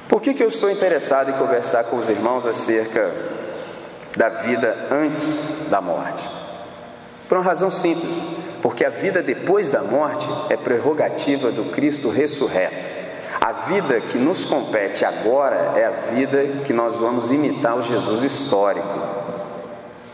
Por 0.09 0.21
que, 0.21 0.35
que 0.35 0.43
eu 0.43 0.49
estou 0.49 0.69
interessado 0.69 1.31
em 1.31 1.35
conversar 1.35 1.85
com 1.85 1.97
os 1.97 2.09
irmãos 2.09 2.45
acerca 2.45 3.15
da 4.17 4.29
vida 4.29 4.89
antes 4.91 5.69
da 5.71 5.81
morte? 5.81 6.29
Por 7.29 7.39
uma 7.39 7.45
razão 7.45 7.71
simples, 7.71 8.23
porque 8.61 8.85
a 8.85 8.91
vida 8.91 9.23
depois 9.23 9.71
da 9.71 9.81
morte 9.81 10.29
é 10.51 10.57
prerrogativa 10.57 11.53
do 11.53 11.67
Cristo 11.67 12.11
ressurreto. 12.11 13.02
A 13.43 13.51
vida 13.67 14.01
que 14.01 14.17
nos 14.17 14.45
compete 14.45 15.05
agora 15.05 15.73
é 15.77 15.85
a 15.85 15.91
vida 16.15 16.63
que 16.65 16.73
nós 16.73 16.95
vamos 16.95 17.33
imitar 17.33 17.77
o 17.77 17.83
Jesus 17.83 18.23
histórico. 18.23 18.87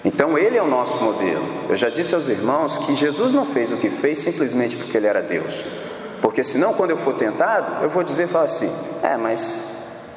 Então 0.03 0.39
ele 0.39 0.57
é 0.57 0.63
o 0.63 0.67
nosso 0.67 0.97
modelo. 1.05 1.45
Eu 1.69 1.77
já 1.77 1.91
disse 1.91 2.15
aos 2.15 2.27
irmãos 2.27 2.79
que 2.79 2.95
Jesus 2.95 3.35
não 3.35 3.45
fez 3.45 3.71
o 3.71 3.77
que 3.77 3.91
fez 3.91 4.17
simplesmente 4.17 4.79
porque 4.79 4.97
ele 4.97 5.07
era 5.07 5.21
Deus. 5.21 5.63
Porque 6.23 6.43
senão 6.43 6.73
quando 6.73 6.93
eu 6.93 6.97
for 6.97 7.17
tentado, 7.17 7.85
eu 7.85 7.91
vou 7.91 8.03
dizer 8.03 8.29
falar 8.29 8.47
assim: 8.47 8.73
"É, 9.03 9.15
mas 9.19 9.61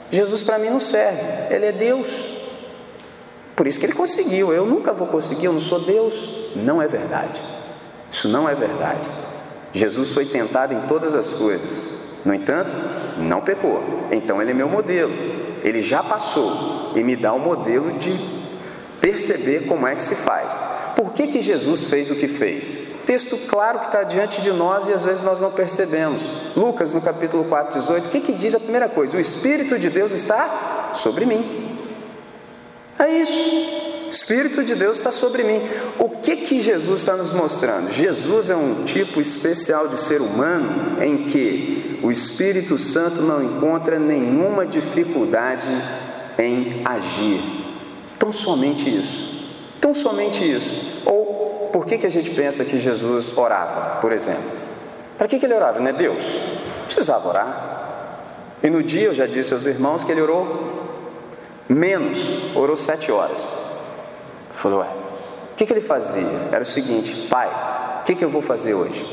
Jesus 0.09 0.41
para 0.41 0.57
mim 0.57 0.69
não 0.69 0.79
serve. 0.79 1.53
Ele 1.53 1.65
é 1.65 1.73
Deus. 1.73 2.07
Por 3.57 3.67
isso 3.67 3.77
que 3.77 3.87
ele 3.87 3.93
conseguiu. 3.93 4.53
Eu 4.53 4.65
nunca 4.65 4.93
vou 4.93 5.07
conseguir, 5.07 5.47
eu 5.47 5.53
não 5.53 5.59
sou 5.59 5.81
Deus." 5.81 6.53
Não 6.55 6.81
é 6.81 6.87
verdade. 6.87 7.43
Isso 8.09 8.29
não 8.29 8.47
é 8.47 8.55
verdade. 8.55 9.05
Jesus 9.73 10.13
foi 10.13 10.27
tentado 10.27 10.73
em 10.73 10.79
todas 10.87 11.13
as 11.13 11.33
coisas, 11.33 11.89
no 12.25 12.33
entanto, 12.33 12.75
não 13.17 13.41
pecou. 13.41 13.83
Então 14.11 14.41
ele 14.41 14.51
é 14.51 14.53
meu 14.53 14.69
modelo. 14.69 15.13
Ele 15.63 15.81
já 15.81 16.03
passou 16.03 16.91
e 16.95 17.03
me 17.03 17.15
dá 17.15 17.33
o 17.33 17.37
um 17.37 17.39
modelo 17.39 17.91
de 17.93 18.41
perceber 18.99 19.65
como 19.67 19.87
é 19.87 19.95
que 19.95 20.03
se 20.03 20.15
faz. 20.15 20.61
Por 20.95 21.13
que, 21.13 21.27
que 21.27 21.41
Jesus 21.41 21.85
fez 21.85 22.11
o 22.11 22.15
que 22.15 22.27
fez? 22.27 22.79
Texto 23.05 23.37
claro 23.47 23.79
que 23.79 23.87
está 23.87 24.03
diante 24.03 24.41
de 24.41 24.51
nós 24.51 24.87
e 24.87 24.93
às 24.93 25.03
vezes 25.03 25.23
nós 25.23 25.39
não 25.39 25.51
percebemos. 25.51 26.29
Lucas, 26.55 26.93
no 26.93 27.01
capítulo 27.01 27.45
4, 27.45 27.79
18, 27.79 28.05
o 28.05 28.09
que, 28.09 28.21
que 28.21 28.33
diz 28.33 28.53
a 28.53 28.59
primeira 28.59 28.87
coisa? 28.87 29.17
O 29.17 29.19
Espírito 29.19 29.79
de 29.79 29.89
Deus 29.89 30.11
está 30.13 30.91
sobre 30.93 31.25
mim. 31.25 31.77
É 32.99 33.09
isso. 33.09 33.90
Espírito 34.11 34.61
de 34.65 34.75
Deus 34.75 34.97
está 34.97 35.09
sobre 35.09 35.41
mim. 35.41 35.61
O 35.97 36.09
que 36.09 36.35
que 36.35 36.59
Jesus 36.59 36.99
está 36.99 37.15
nos 37.15 37.31
mostrando? 37.31 37.89
Jesus 37.89 38.49
é 38.49 38.55
um 38.55 38.83
tipo 38.83 39.21
especial 39.21 39.87
de 39.87 39.97
ser 39.97 40.19
humano 40.19 41.01
em 41.01 41.23
que 41.23 41.97
o 42.03 42.11
Espírito 42.11 42.77
Santo 42.77 43.21
não 43.21 43.41
encontra 43.41 43.97
nenhuma 43.97 44.67
dificuldade 44.67 45.69
em 46.37 46.81
agir. 46.83 47.41
Tão 48.19 48.33
somente 48.33 48.89
isso. 48.93 49.47
Tão 49.79 49.95
somente 49.95 50.43
isso. 50.43 50.75
Ou 51.05 51.69
por 51.71 51.85
que, 51.85 51.97
que 51.97 52.05
a 52.05 52.11
gente 52.11 52.31
pensa 52.31 52.65
que 52.65 52.77
Jesus 52.77 53.35
orava, 53.37 54.01
por 54.01 54.11
exemplo? 54.11 54.43
Para 55.17 55.25
que, 55.27 55.39
que 55.39 55.45
ele 55.45 55.53
orava? 55.53 55.79
Não 55.79 55.87
é 55.87 55.93
Deus? 55.93 56.23
Precisava 56.83 57.29
orar. 57.29 57.71
E 58.61 58.69
no 58.69 58.83
dia 58.83 59.05
eu 59.05 59.13
já 59.13 59.25
disse 59.25 59.53
aos 59.53 59.65
irmãos 59.65 60.03
que 60.03 60.11
ele 60.11 60.21
orou 60.21 60.81
menos, 61.69 62.37
orou 62.53 62.75
sete 62.75 63.09
horas. 63.09 63.70
Falou, 64.61 64.81
ué, 64.81 64.87
o 65.53 65.55
que, 65.55 65.65
que 65.65 65.73
ele 65.73 65.81
fazia? 65.81 66.49
Era 66.51 66.61
o 66.61 66.65
seguinte, 66.65 67.27
pai, 67.27 67.49
o 68.01 68.03
que, 68.03 68.13
que 68.13 68.23
eu 68.23 68.29
vou 68.29 68.43
fazer 68.43 68.75
hoje? 68.75 69.03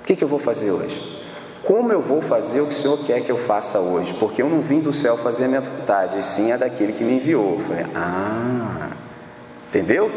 O 0.00 0.04
que, 0.04 0.14
que 0.14 0.22
eu 0.22 0.28
vou 0.28 0.38
fazer 0.38 0.70
hoje? 0.70 1.02
Como 1.64 1.92
eu 1.92 2.00
vou 2.00 2.22
fazer 2.22 2.60
o 2.60 2.66
que 2.66 2.72
o 2.72 2.76
Senhor 2.76 2.98
quer 3.04 3.20
que 3.20 3.32
eu 3.32 3.36
faça 3.36 3.80
hoje? 3.80 4.14
Porque 4.14 4.40
eu 4.40 4.48
não 4.48 4.60
vim 4.60 4.78
do 4.78 4.92
céu 4.92 5.18
fazer 5.18 5.46
a 5.46 5.48
minha 5.48 5.60
vontade, 5.60 6.20
e 6.20 6.22
sim 6.22 6.52
a 6.52 6.56
daquele 6.56 6.92
que 6.92 7.02
me 7.02 7.16
enviou. 7.16 7.54
Eu 7.54 7.66
falei, 7.66 7.86
ah, 7.96 8.90
entendeu? 9.66 10.08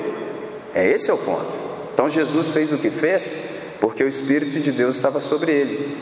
É 0.75 0.87
esse 0.87 1.09
é 1.09 1.13
o 1.13 1.17
ponto. 1.17 1.51
Então 1.91 2.07
Jesus 2.07 2.49
fez 2.49 2.71
o 2.71 2.77
que 2.77 2.91
fez 2.91 3.39
porque 3.79 4.03
o 4.03 4.07
Espírito 4.07 4.59
de 4.59 4.71
Deus 4.71 4.97
estava 4.97 5.19
sobre 5.19 5.51
ele, 5.51 5.97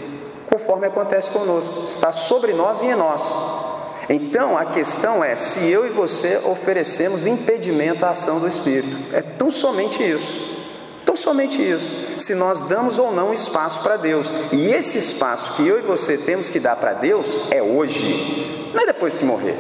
conforme 0.52 0.88
acontece 0.88 1.32
conosco, 1.32 1.86
está 1.86 2.12
sobre 2.12 2.52
nós 2.52 2.82
e 2.82 2.88
em 2.88 2.96
nós. 2.96 3.69
Então 4.10 4.58
a 4.58 4.66
questão 4.66 5.24
é 5.24 5.36
se 5.36 5.70
eu 5.70 5.86
e 5.86 5.90
você 5.90 6.42
oferecemos 6.44 7.28
impedimento 7.28 8.04
à 8.06 8.10
ação 8.10 8.40
do 8.40 8.48
Espírito. 8.48 8.98
É 9.14 9.22
tão 9.22 9.52
somente 9.52 10.02
isso. 10.02 10.58
Tão 11.06 11.16
somente 11.16 11.62
isso. 11.62 11.94
Se 12.18 12.34
nós 12.34 12.62
damos 12.62 12.98
ou 12.98 13.12
não 13.12 13.32
espaço 13.32 13.82
para 13.82 13.98
Deus. 13.98 14.34
E 14.52 14.72
esse 14.72 14.98
espaço 14.98 15.54
que 15.54 15.68
eu 15.68 15.78
e 15.78 15.82
você 15.82 16.18
temos 16.18 16.50
que 16.50 16.60
dar 16.60 16.76
para 16.76 16.94
Deus 16.94 17.40
é 17.52 17.62
hoje, 17.62 18.72
não 18.74 18.82
é 18.82 18.86
depois 18.88 19.16
que 19.16 19.24
morrer. 19.24 19.56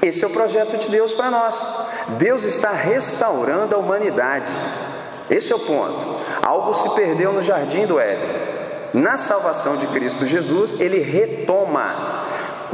Esse 0.00 0.22
é 0.22 0.26
o 0.26 0.30
projeto 0.30 0.76
de 0.76 0.88
Deus 0.88 1.12
para 1.12 1.30
nós. 1.30 1.66
Deus 2.18 2.44
está 2.44 2.70
restaurando 2.70 3.74
a 3.74 3.78
humanidade. 3.78 4.52
Esse 5.30 5.52
é 5.52 5.56
o 5.56 5.60
ponto. 5.60 6.20
Algo 6.42 6.74
se 6.74 6.90
perdeu 6.90 7.32
no 7.32 7.42
jardim 7.42 7.86
do 7.86 7.98
Éden. 7.98 8.28
Na 8.92 9.16
salvação 9.16 9.76
de 9.76 9.86
Cristo 9.88 10.26
Jesus, 10.26 10.78
ele 10.78 11.00
retoma 11.00 12.23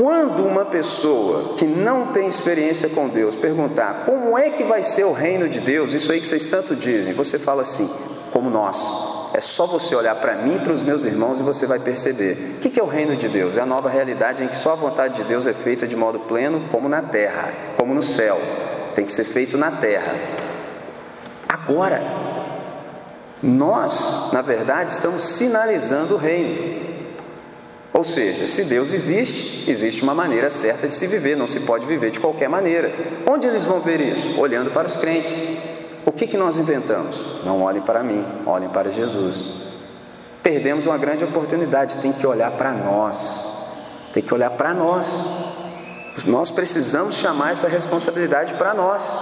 quando 0.01 0.47
uma 0.47 0.65
pessoa 0.65 1.57
que 1.59 1.67
não 1.67 2.07
tem 2.07 2.27
experiência 2.27 2.89
com 2.89 3.07
Deus 3.07 3.37
perguntar 3.37 4.07
como 4.07 4.39
é 4.39 4.49
que 4.49 4.65
vai 4.65 4.83
ser 4.83 5.05
o 5.05 5.13
reino 5.13 5.47
de 5.47 5.61
Deus, 5.61 5.93
isso 5.93 6.11
aí 6.11 6.19
que 6.19 6.27
vocês 6.27 6.47
tanto 6.47 6.75
dizem, 6.75 7.13
você 7.13 7.39
fala 7.39 7.61
assim, 7.61 7.87
como 8.33 8.49
nós. 8.49 9.31
É 9.35 9.41
só 9.41 9.67
você 9.67 9.95
olhar 9.95 10.15
para 10.15 10.37
mim 10.37 10.57
e 10.57 10.59
para 10.61 10.73
os 10.73 10.83
meus 10.83 11.05
irmãos 11.05 11.39
e 11.39 11.43
você 11.43 11.67
vai 11.67 11.79
perceber. 11.79 12.57
O 12.57 12.61
que 12.61 12.81
é 12.81 12.83
o 12.83 12.87
reino 12.87 13.15
de 13.15 13.29
Deus? 13.29 13.59
É 13.59 13.61
a 13.61 13.67
nova 13.67 13.91
realidade 13.91 14.43
em 14.43 14.49
que 14.49 14.57
só 14.57 14.73
a 14.73 14.75
vontade 14.75 15.17
de 15.17 15.25
Deus 15.25 15.47
é 15.47 15.53
feita 15.53 15.87
de 15.87 15.95
modo 15.95 16.21
pleno, 16.21 16.63
como 16.73 16.89
na 16.89 17.03
terra, 17.03 17.53
como 17.77 17.93
no 17.93 18.03
céu. 18.03 18.41
Tem 18.95 19.05
que 19.05 19.13
ser 19.13 19.25
feito 19.25 19.59
na 19.59 19.73
terra. 19.73 20.15
Agora, 21.47 22.03
nós, 23.43 24.31
na 24.33 24.41
verdade, 24.41 24.93
estamos 24.93 25.25
sinalizando 25.25 26.15
o 26.15 26.19
reino. 26.19 27.00
Ou 27.93 28.05
seja, 28.05 28.47
se 28.47 28.65
Deus 28.65 28.93
existe, 28.93 29.69
existe 29.69 30.03
uma 30.03 30.15
maneira 30.15 30.49
certa 30.49 30.87
de 30.87 30.95
se 30.95 31.07
viver, 31.07 31.37
não 31.37 31.47
se 31.47 31.61
pode 31.61 31.87
viver 31.87 32.11
de 32.11 32.21
qualquer 32.21 32.49
maneira. 32.49 32.93
Onde 33.27 33.47
eles 33.47 33.65
vão 33.65 33.81
ver 33.81 34.01
isso? 34.01 34.41
Olhando 34.41 34.71
para 34.71 34.87
os 34.87 34.97
crentes. 34.97 35.43
O 36.07 36.13
que, 36.13 36.27
que 36.27 36.37
nós 36.37 36.57
inventamos? 36.57 37.25
Não 37.45 37.63
olhem 37.63 37.83
para 37.83 38.03
mim, 38.03 38.25
olhem 38.47 38.69
para 38.69 38.91
Jesus. 38.91 39.71
Perdemos 40.43 40.87
uma 40.87 40.97
grande 40.97 41.25
oportunidade, 41.25 41.99
tem 41.99 42.13
que 42.13 42.27
olhar 42.27 42.53
para 42.53 42.73
nós. 42.73 43.61
Tem 44.13 44.23
que 44.23 44.33
olhar 44.33 44.51
para 44.51 44.73
nós. 44.73 45.27
Nós 46.27 46.51
precisamos 46.51 47.17
chamar 47.17 47.53
essa 47.53 47.69
responsabilidade 47.69 48.55
para 48.55 48.73
nós. 48.73 49.21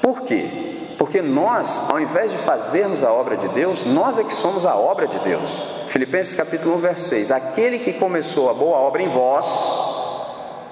Por 0.00 0.22
quê? 0.22 0.71
Porque 1.02 1.20
nós, 1.20 1.82
ao 1.88 1.98
invés 1.98 2.30
de 2.30 2.38
fazermos 2.38 3.02
a 3.02 3.12
obra 3.12 3.36
de 3.36 3.48
Deus, 3.48 3.82
nós 3.84 4.20
é 4.20 4.22
que 4.22 4.32
somos 4.32 4.64
a 4.64 4.76
obra 4.76 5.08
de 5.08 5.18
Deus. 5.18 5.60
Filipenses 5.88 6.32
capítulo 6.36 6.76
1, 6.76 6.78
verso 6.78 7.08
6. 7.08 7.32
Aquele 7.32 7.80
que 7.80 7.94
começou 7.94 8.48
a 8.48 8.54
boa 8.54 8.76
obra 8.76 9.02
em 9.02 9.08
vós, 9.08 9.44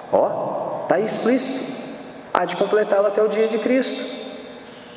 ó, 0.09 0.83
está 0.83 1.01
explícito, 1.01 1.59
há 2.33 2.45
de 2.45 2.55
completá-la 2.55 3.09
até 3.09 3.21
o 3.21 3.27
dia 3.27 3.49
de 3.49 3.59
Cristo. 3.59 4.01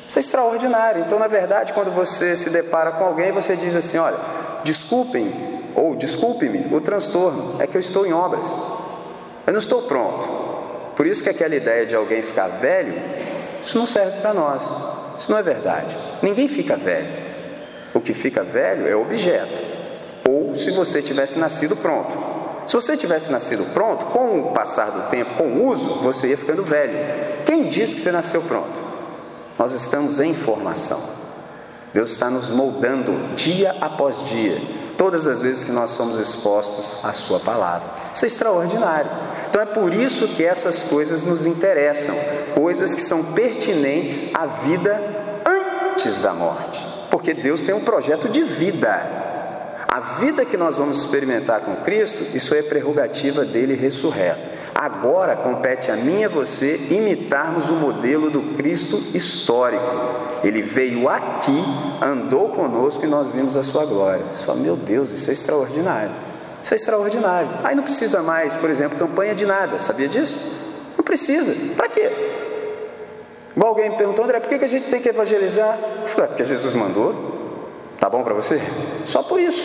Isso 0.07 0.17
é 0.17 0.21
extraordinário. 0.21 1.03
Então, 1.03 1.19
na 1.19 1.27
verdade, 1.27 1.73
quando 1.73 1.91
você 1.93 2.37
se 2.37 2.49
depara 2.49 2.93
com 2.93 3.03
alguém, 3.03 3.33
você 3.33 3.57
diz 3.57 3.75
assim: 3.75 3.97
olha, 3.97 4.15
desculpem, 4.63 5.33
ou 5.75 5.97
desculpe-me 5.97 6.73
o 6.73 6.79
transtorno, 6.79 7.61
é 7.61 7.67
que 7.67 7.75
eu 7.75 7.81
estou 7.81 8.05
em 8.05 8.13
obras, 8.13 8.57
eu 9.45 9.51
não 9.51 9.59
estou 9.59 9.81
pronto. 9.81 10.29
Por 10.95 11.05
isso 11.05 11.21
que 11.21 11.29
aquela 11.29 11.55
ideia 11.55 11.85
de 11.85 11.93
alguém 11.93 12.21
ficar 12.21 12.47
velho, 12.47 12.95
isso 13.61 13.77
não 13.77 13.85
serve 13.85 14.21
para 14.21 14.33
nós. 14.33 14.95
Isso 15.17 15.31
não 15.31 15.37
é 15.37 15.43
verdade. 15.43 15.97
Ninguém 16.21 16.47
fica 16.47 16.75
velho. 16.75 17.25
O 17.93 18.01
que 18.01 18.13
fica 18.13 18.43
velho 18.43 18.87
é 18.87 18.95
o 18.95 19.01
objeto. 19.01 19.57
Ou 20.27 20.55
se 20.55 20.71
você 20.71 21.01
tivesse 21.01 21.39
nascido 21.39 21.75
pronto. 21.75 22.17
Se 22.67 22.73
você 22.73 22.97
tivesse 22.97 23.31
nascido 23.31 23.63
pronto, 23.73 24.07
com 24.07 24.39
o 24.39 24.51
passar 24.51 24.89
do 24.89 25.09
tempo, 25.09 25.35
com 25.35 25.47
o 25.49 25.67
uso, 25.67 25.99
você 26.01 26.27
ia 26.27 26.37
ficando 26.37 26.63
velho. 26.63 27.43
Quem 27.45 27.69
diz 27.69 27.93
que 27.93 28.01
você 28.01 28.11
nasceu 28.11 28.41
pronto? 28.41 28.83
Nós 29.57 29.71
estamos 29.73 30.19
em 30.19 30.33
formação. 30.33 30.99
Deus 31.93 32.09
está 32.11 32.29
nos 32.29 32.49
moldando 32.49 33.35
dia 33.35 33.73
após 33.79 34.25
dia, 34.25 34.61
todas 34.97 35.27
as 35.27 35.41
vezes 35.41 35.63
que 35.63 35.71
nós 35.71 35.91
somos 35.91 36.19
expostos 36.19 36.95
à 37.03 37.11
Sua 37.11 37.39
palavra. 37.39 37.87
Isso 38.13 38.25
é 38.25 38.27
extraordinário. 38.27 39.11
Então 39.49 39.61
é 39.61 39.65
por 39.65 39.93
isso 39.93 40.27
que 40.29 40.43
essas 40.43 40.83
coisas 40.83 41.23
nos 41.23 41.45
interessam, 41.45 42.15
coisas 42.53 42.93
que 42.95 43.01
são 43.01 43.23
pertinentes 43.33 44.25
à 44.33 44.45
vida 44.45 45.01
antes 45.45 46.21
da 46.21 46.33
morte. 46.33 46.95
porque 47.15 47.33
Deus 47.33 47.61
tem 47.61 47.73
um 47.73 47.79
projeto 47.79 48.27
de 48.27 48.43
vida. 48.43 49.07
A 49.87 49.99
vida 50.19 50.43
que 50.43 50.57
nós 50.57 50.77
vamos 50.77 50.99
experimentar 50.99 51.61
com 51.61 51.77
Cristo, 51.77 52.25
isso 52.35 52.53
é 52.53 52.61
prerrogativa 52.61 53.45
dele 53.45 53.73
ressurreto. 53.73 54.54
Agora 54.77 55.37
compete 55.37 55.89
a 55.89 55.95
mim 55.95 56.19
e 56.19 56.25
a 56.25 56.27
você 56.27 56.75
imitarmos 56.89 57.69
o 57.69 57.75
modelo 57.75 58.29
do 58.29 58.57
Cristo 58.57 59.01
histórico. 59.13 59.85
Ele 60.43 60.61
veio 60.61 61.07
aqui, 61.07 61.63
andou 62.01 62.49
conosco 62.49 63.05
e 63.05 63.07
nós 63.07 63.31
vimos 63.31 63.55
a 63.55 63.63
sua 63.63 63.85
glória. 63.85 64.25
Você 64.29 64.43
fala, 64.43 64.59
meu 64.59 64.75
Deus, 64.75 65.13
isso 65.13 65.29
é 65.29 65.33
extraordinário. 65.33 66.11
Isso 66.61 66.73
é 66.73 66.75
extraordinário. 66.75 67.47
Aí 67.63 67.73
não 67.73 67.83
precisa 67.83 68.21
mais, 68.21 68.57
por 68.57 68.69
exemplo, 68.69 68.99
campanha 68.99 69.33
de 69.33 69.45
nada. 69.45 69.79
Sabia 69.79 70.09
disso? 70.09 70.37
Não 70.97 71.05
precisa. 71.05 71.55
Para 71.77 71.87
quê? 71.87 72.11
Igual 73.55 73.69
alguém 73.69 73.91
me 73.91 73.95
perguntou, 73.95 74.25
André, 74.25 74.41
por 74.41 74.49
que 74.49 74.65
a 74.65 74.67
gente 74.67 74.89
tem 74.89 75.01
que 75.01 75.07
evangelizar? 75.07 75.79
Eu 76.01 76.07
falei, 76.09 76.25
é 76.25 76.27
porque 76.27 76.43
Jesus 76.43 76.75
mandou. 76.75 77.15
Tá 77.97 78.09
bom 78.09 78.23
para 78.23 78.33
você? 78.33 78.61
Só 79.05 79.23
por 79.23 79.39
isso. 79.39 79.63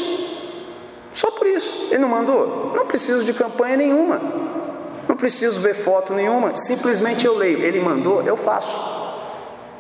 Só 1.13 1.33
por 1.33 1.49
isso. 1.49 1.89
Ele 1.91 1.99
não 1.99 2.09
mandou? 2.09 2.73
Não 2.77 2.87
preciso 2.87 3.25
de 3.25 3.35
campanha 3.35 3.77
nenhuma. 3.77 4.60
Não 5.09 5.17
preciso 5.17 5.61
ver 5.61 5.75
foto 5.75 6.13
nenhuma. 6.13 6.57
Simplesmente 6.57 7.27
eu 7.27 7.37
leio. 7.37 7.63
Ele 7.63 7.81
mandou, 7.81 8.23
eu 8.23 8.37
faço. 8.37 8.79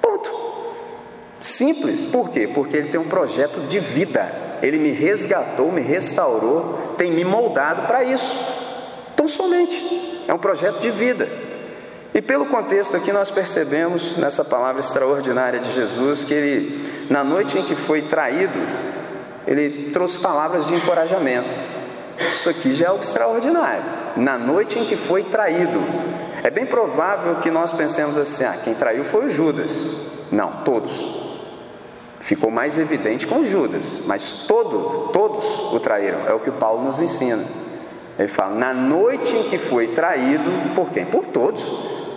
Ponto. 0.00 0.30
Simples. 1.40 2.04
Por 2.04 2.30
quê? 2.30 2.48
Porque 2.52 2.76
ele 2.76 2.88
tem 2.88 3.00
um 3.00 3.08
projeto 3.08 3.60
de 3.66 3.78
vida. 3.78 4.30
Ele 4.62 4.78
me 4.78 4.90
resgatou, 4.90 5.72
me 5.72 5.80
restaurou, 5.80 6.94
tem 6.98 7.10
me 7.10 7.24
moldado 7.24 7.86
para 7.86 8.04
isso. 8.04 8.36
Então, 9.14 9.26
somente. 9.26 10.24
É 10.26 10.34
um 10.34 10.38
projeto 10.38 10.78
de 10.80 10.90
vida. 10.90 11.28
E 12.12 12.20
pelo 12.20 12.46
contexto 12.46 12.96
aqui, 12.96 13.12
nós 13.12 13.30
percebemos 13.30 14.16
nessa 14.16 14.44
palavra 14.44 14.80
extraordinária 14.80 15.60
de 15.60 15.72
Jesus 15.72 16.24
que 16.24 16.34
ele, 16.34 17.06
na 17.08 17.22
noite 17.22 17.58
em 17.58 17.62
que 17.62 17.76
foi 17.76 18.02
traído, 18.02 18.58
ele 19.46 19.90
trouxe 19.90 20.18
palavras 20.18 20.66
de 20.66 20.74
encorajamento. 20.74 21.48
Isso 22.26 22.48
aqui 22.48 22.72
já 22.72 22.86
é 22.86 22.88
algo 22.88 23.02
extraordinário. 23.02 23.84
Na 24.16 24.38
noite 24.38 24.78
em 24.78 24.84
que 24.84 24.96
foi 24.96 25.24
traído, 25.24 25.80
é 26.42 26.50
bem 26.50 26.66
provável 26.66 27.36
que 27.36 27.50
nós 27.50 27.72
pensemos 27.72 28.16
assim: 28.18 28.44
ah, 28.44 28.58
quem 28.62 28.74
traiu 28.74 29.04
foi 29.04 29.26
o 29.26 29.30
Judas. 29.30 29.96
Não, 30.30 30.62
todos. 30.64 31.06
Ficou 32.20 32.50
mais 32.50 32.78
evidente 32.78 33.26
com 33.26 33.42
Judas, 33.42 34.02
mas 34.06 34.32
todo, 34.46 35.08
todos 35.12 35.44
o 35.72 35.80
traíram. 35.80 36.26
É 36.26 36.32
o 36.32 36.40
que 36.40 36.50
Paulo 36.50 36.84
nos 36.84 37.00
ensina. 37.00 37.44
Ele 38.18 38.28
fala: 38.28 38.54
na 38.54 38.74
noite 38.74 39.34
em 39.36 39.48
que 39.48 39.58
foi 39.58 39.88
traído, 39.88 40.74
por 40.74 40.90
quem? 40.90 41.04
Por 41.04 41.26
todos. 41.26 41.62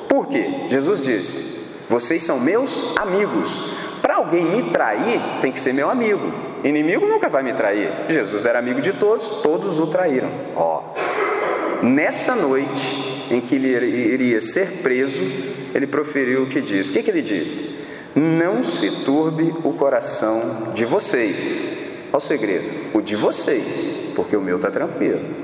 Por 0.08 0.28
quê? 0.28 0.66
Jesus 0.68 1.02
disse: 1.02 1.54
vocês 1.90 2.24
são 2.24 2.40
meus 2.40 2.98
amigos. 2.98 3.62
Para 4.02 4.16
alguém 4.16 4.44
me 4.44 4.72
trair, 4.72 5.22
tem 5.42 5.52
que 5.52 5.60
ser 5.60 5.74
meu 5.74 5.90
amigo. 5.90 6.53
Inimigo 6.64 7.06
nunca 7.06 7.28
vai 7.28 7.44
me 7.44 7.54
trair. 7.54 7.92
Jesus 8.08 8.46
era 8.46 8.58
amigo 8.58 8.80
de 8.80 8.94
todos, 8.94 9.30
todos 9.42 9.80
o 9.80 9.88
traíram. 9.88 10.32
Ó, 10.56 10.94
nessa 11.82 12.36
noite 12.36 13.28
em 13.30 13.42
que 13.42 13.56
ele 13.56 13.68
iria 13.68 14.40
ser 14.40 14.82
preso, 14.82 15.22
ele 15.74 15.86
proferiu 15.86 16.44
o 16.44 16.48
que 16.48 16.62
diz. 16.62 16.90
O 16.90 16.94
que, 16.94 17.04
que 17.04 17.10
ele 17.10 17.22
disse? 17.22 17.84
Não 18.16 18.64
se 18.64 19.04
turbe 19.04 19.54
o 19.64 19.74
coração 19.74 20.72
de 20.74 20.86
vocês. 20.86 21.64
Olha 22.10 22.18
o 22.18 22.22
segredo: 22.22 22.98
o 22.98 23.02
de 23.02 23.18
vocês, 23.18 24.14
porque 24.16 24.38
o 24.38 24.42
meu 24.42 24.56
está 24.56 24.72
tranquilo. 24.72 25.44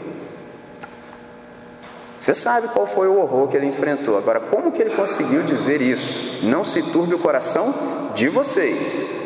Você 2.18 2.34
sabe 2.34 2.68
qual 2.70 2.86
foi 2.86 3.08
o 3.08 3.18
horror 3.18 3.48
que 3.48 3.58
ele 3.58 3.66
enfrentou. 3.66 4.18
Agora, 4.18 4.40
como 4.40 4.72
que 4.72 4.82
ele 4.82 4.92
conseguiu 4.92 5.42
dizer 5.42 5.82
isso? 5.82 6.46
Não 6.46 6.64
se 6.64 6.82
turbe 6.84 7.16
o 7.16 7.20
coração 7.20 7.74
de 8.14 8.28
vocês 8.28 9.19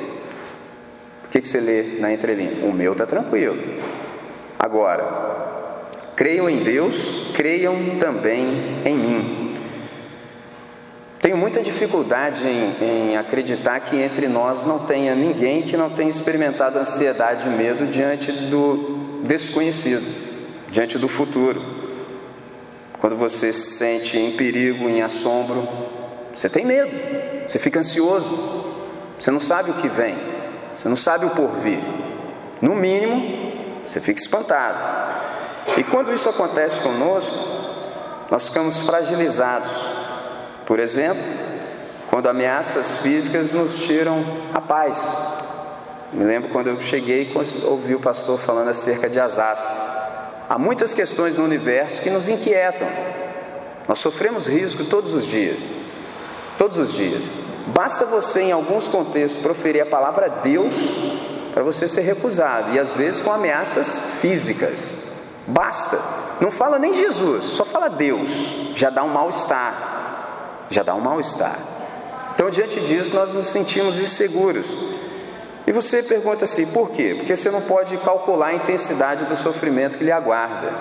que, 1.33 1.41
que 1.41 1.49
você 1.49 1.59
lê 1.59 1.99
na 1.99 2.13
entrelinha? 2.13 2.63
O 2.63 2.71
meu 2.71 2.91
está 2.91 3.07
tranquilo. 3.07 3.57
Agora, 4.59 5.03
creiam 6.15 6.47
em 6.47 6.61
Deus, 6.61 7.31
creiam 7.33 7.97
também 7.97 8.81
em 8.85 8.95
mim. 8.95 9.57
Tenho 11.19 11.35
muita 11.35 11.59
dificuldade 11.63 12.47
em, 12.47 12.75
em, 12.83 13.17
acreditar 13.17 13.79
que 13.79 13.95
entre 13.95 14.27
nós 14.27 14.63
não 14.63 14.85
tenha 14.85 15.15
ninguém 15.15 15.63
que 15.63 15.75
não 15.75 15.89
tenha 15.89 16.09
experimentado 16.09 16.77
ansiedade 16.77 17.47
e 17.47 17.51
medo 17.51 17.87
diante 17.87 18.31
do 18.31 19.21
desconhecido, 19.23 20.05
diante 20.69 20.99
do 20.99 21.07
futuro. 21.07 21.63
Quando 22.99 23.15
você 23.15 23.51
se 23.51 23.77
sente 23.77 24.19
em 24.19 24.37
perigo, 24.37 24.87
em 24.87 25.01
assombro, 25.01 25.67
você 26.31 26.47
tem 26.47 26.63
medo, 26.63 26.91
você 27.47 27.57
fica 27.57 27.79
ansioso, 27.79 28.65
você 29.19 29.31
não 29.31 29.39
sabe 29.39 29.71
o 29.71 29.75
que 29.75 29.87
vem. 29.87 30.32
Você 30.77 30.89
não 30.89 30.95
sabe 30.95 31.25
o 31.25 31.29
porvir. 31.31 31.79
No 32.62 32.75
mínimo, 32.75 33.53
você 33.88 33.99
fica 33.99 34.19
espantado. 34.19 34.77
E 35.77 35.83
quando 35.83 36.13
isso 36.13 36.29
acontece 36.29 36.81
conosco, 36.81 37.38
nós 38.29 38.47
ficamos 38.47 38.79
fragilizados. 38.79 39.71
Por 40.65 40.79
exemplo, 40.79 41.23
quando 42.09 42.27
ameaças 42.27 42.97
físicas 42.97 43.51
nos 43.51 43.79
tiram 43.79 44.23
a 44.53 44.62
paz. 44.62 45.17
Me 46.12 46.23
lembro 46.23 46.49
quando 46.49 46.67
eu 46.67 46.79
cheguei 46.79 47.31
e 47.33 47.65
ouvi 47.65 47.95
o 47.95 47.99
pastor 47.99 48.39
falando 48.39 48.69
acerca 48.69 49.09
de 49.09 49.19
Asaf. 49.19 49.62
Há 50.47 50.57
muitas 50.59 50.93
questões 50.93 51.38
no 51.38 51.43
universo 51.43 52.01
que 52.01 52.09
nos 52.09 52.29
inquietam. 52.29 52.88
Nós 53.88 53.99
sofremos 53.99 54.47
risco 54.47 54.86
todos 54.86 55.13
os 55.13 55.25
dias. 55.25 55.73
Todos 56.57 56.77
os 56.77 56.93
dias. 56.93 57.33
Basta 57.67 58.06
você, 58.06 58.41
em 58.41 58.52
alguns 58.52 58.88
contextos, 58.88 59.41
proferir 59.41 59.82
a 59.82 59.86
palavra 59.86 60.30
Deus 60.30 60.73
para 61.54 61.63
você 61.63 61.88
ser 61.88 62.02
recusado, 62.02 62.73
e 62.73 62.80
às 62.80 62.93
vezes 62.93 63.21
com 63.21 63.32
ameaças 63.32 63.99
físicas. 64.19 64.95
Basta. 65.47 65.99
Não 66.41 66.52
fala 66.52 66.80
nem 66.80 66.93
Jesus, 66.93 67.45
só 67.45 67.63
fala 67.63 67.89
Deus. 67.89 68.56
Já 68.76 68.89
dá 68.89 69.04
um 69.04 69.10
mal-estar. 69.10 70.65
Já 70.69 70.84
dá 70.84 70.95
um 70.95 70.99
mal-estar. 70.99 71.58
Então, 72.34 72.49
diante 72.49 72.80
disso, 72.82 73.13
nós 73.13 73.34
nos 73.34 73.47
sentimos 73.47 73.99
inseguros. 73.99 74.76
E 75.67 75.71
você 75.71 76.02
pergunta 76.02 76.45
assim: 76.45 76.65
por 76.65 76.89
quê? 76.91 77.15
Porque 77.17 77.36
você 77.36 77.52
não 77.52 77.62
pode 77.62 77.97
calcular 77.99 78.47
a 78.47 78.54
intensidade 78.54 79.26
do 79.26 79.36
sofrimento 79.36 79.97
que 79.97 80.04
lhe 80.04 80.12
aguarda. 80.12 80.73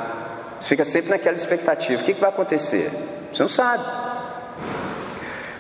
Você 0.61 0.71
fica 0.71 0.85
sempre 0.85 1.11
naquela 1.11 1.37
expectativa: 1.37 2.01
o 2.01 2.05
que 2.05 2.15
vai 2.15 2.31
acontecer? 2.31 2.91
Você 3.33 3.43
não 3.43 3.49
sabe. 3.49 3.85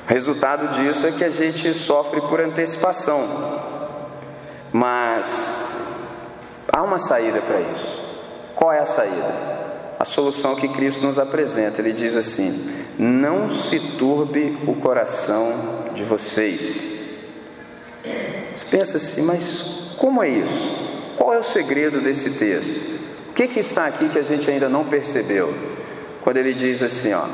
Resultado 0.07 0.69
disso 0.69 1.07
é 1.07 1.12
que 1.12 1.25
a 1.25 1.29
gente 1.29 1.73
sofre 1.73 2.21
por 2.23 2.41
antecipação. 2.41 3.27
Mas 4.73 5.65
há 6.73 6.83
uma 6.83 6.99
saída 6.99 7.41
para 7.41 7.61
isso. 7.61 8.01
Qual 8.55 8.73
é 8.73 8.81
a 8.81 8.87
saída? 8.87 9.53
A 9.99 10.05
solução 10.05 10.57
que 10.57 10.69
Cristo 10.69 11.07
nos 11.07 11.19
apresenta. 11.19 11.81
Ele 11.81 11.93
diz 11.93 12.17
assim: 12.17 12.75
Não 12.99 13.49
se 13.49 13.79
turbe 13.97 14.59
o 14.67 14.75
coração 14.75 15.53
de 15.95 16.03
vocês. 16.05 16.93
Você 18.57 18.67
pensa 18.71 18.97
assim, 18.97 19.23
mas 19.23 19.95
como 19.97 20.23
é 20.23 20.29
isso? 20.29 20.71
Qual 21.17 21.33
é 21.33 21.38
o 21.38 21.43
segredo 21.43 22.01
desse 22.01 22.31
texto? 22.33 22.77
O 23.31 23.33
que, 23.33 23.49
que 23.49 23.61
está 23.61 23.87
aqui 23.87 24.09
que 24.09 24.19
a 24.19 24.23
gente 24.23 24.51
ainda 24.51 24.69
não 24.69 24.85
percebeu? 24.85 25.55
Quando 26.23 26.37
ele 26.37 26.53
diz 26.53 26.83
assim, 26.83 27.12
ó, 27.12 27.25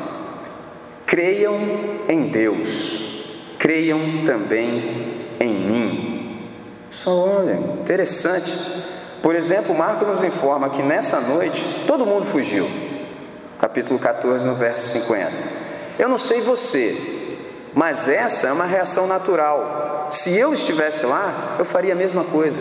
Creiam 1.08 1.58
em 2.06 2.28
Deus, 2.28 3.24
creiam 3.58 4.24
também 4.26 5.24
em 5.40 5.54
mim. 5.54 6.46
Só 6.90 7.10
olha, 7.10 7.54
interessante. 7.80 8.54
Por 9.22 9.34
exemplo, 9.34 9.74
Marco 9.74 10.04
nos 10.04 10.22
informa 10.22 10.68
que 10.68 10.82
nessa 10.82 11.18
noite 11.18 11.66
todo 11.86 12.04
mundo 12.04 12.26
fugiu. 12.26 12.68
Capítulo 13.58 13.98
14, 13.98 14.46
no 14.46 14.54
verso 14.54 14.86
50. 14.88 15.32
Eu 15.98 16.10
não 16.10 16.18
sei 16.18 16.42
você, 16.42 16.94
mas 17.72 18.06
essa 18.06 18.48
é 18.48 18.52
uma 18.52 18.66
reação 18.66 19.06
natural. 19.06 20.08
Se 20.10 20.36
eu 20.36 20.52
estivesse 20.52 21.06
lá, 21.06 21.56
eu 21.58 21.64
faria 21.64 21.94
a 21.94 21.96
mesma 21.96 22.24
coisa. 22.24 22.60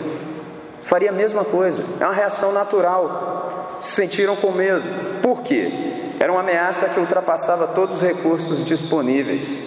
Faria 0.84 1.10
a 1.10 1.12
mesma 1.12 1.44
coisa. 1.44 1.84
É 2.00 2.04
uma 2.06 2.14
reação 2.14 2.50
natural. 2.50 3.76
Se 3.82 3.90
sentiram 3.90 4.36
com 4.36 4.52
medo. 4.52 5.20
Por 5.20 5.42
quê? 5.42 5.97
Era 6.20 6.32
uma 6.32 6.40
ameaça 6.40 6.88
que 6.88 6.98
ultrapassava 6.98 7.68
todos 7.68 7.96
os 7.96 8.02
recursos 8.02 8.64
disponíveis. 8.64 9.62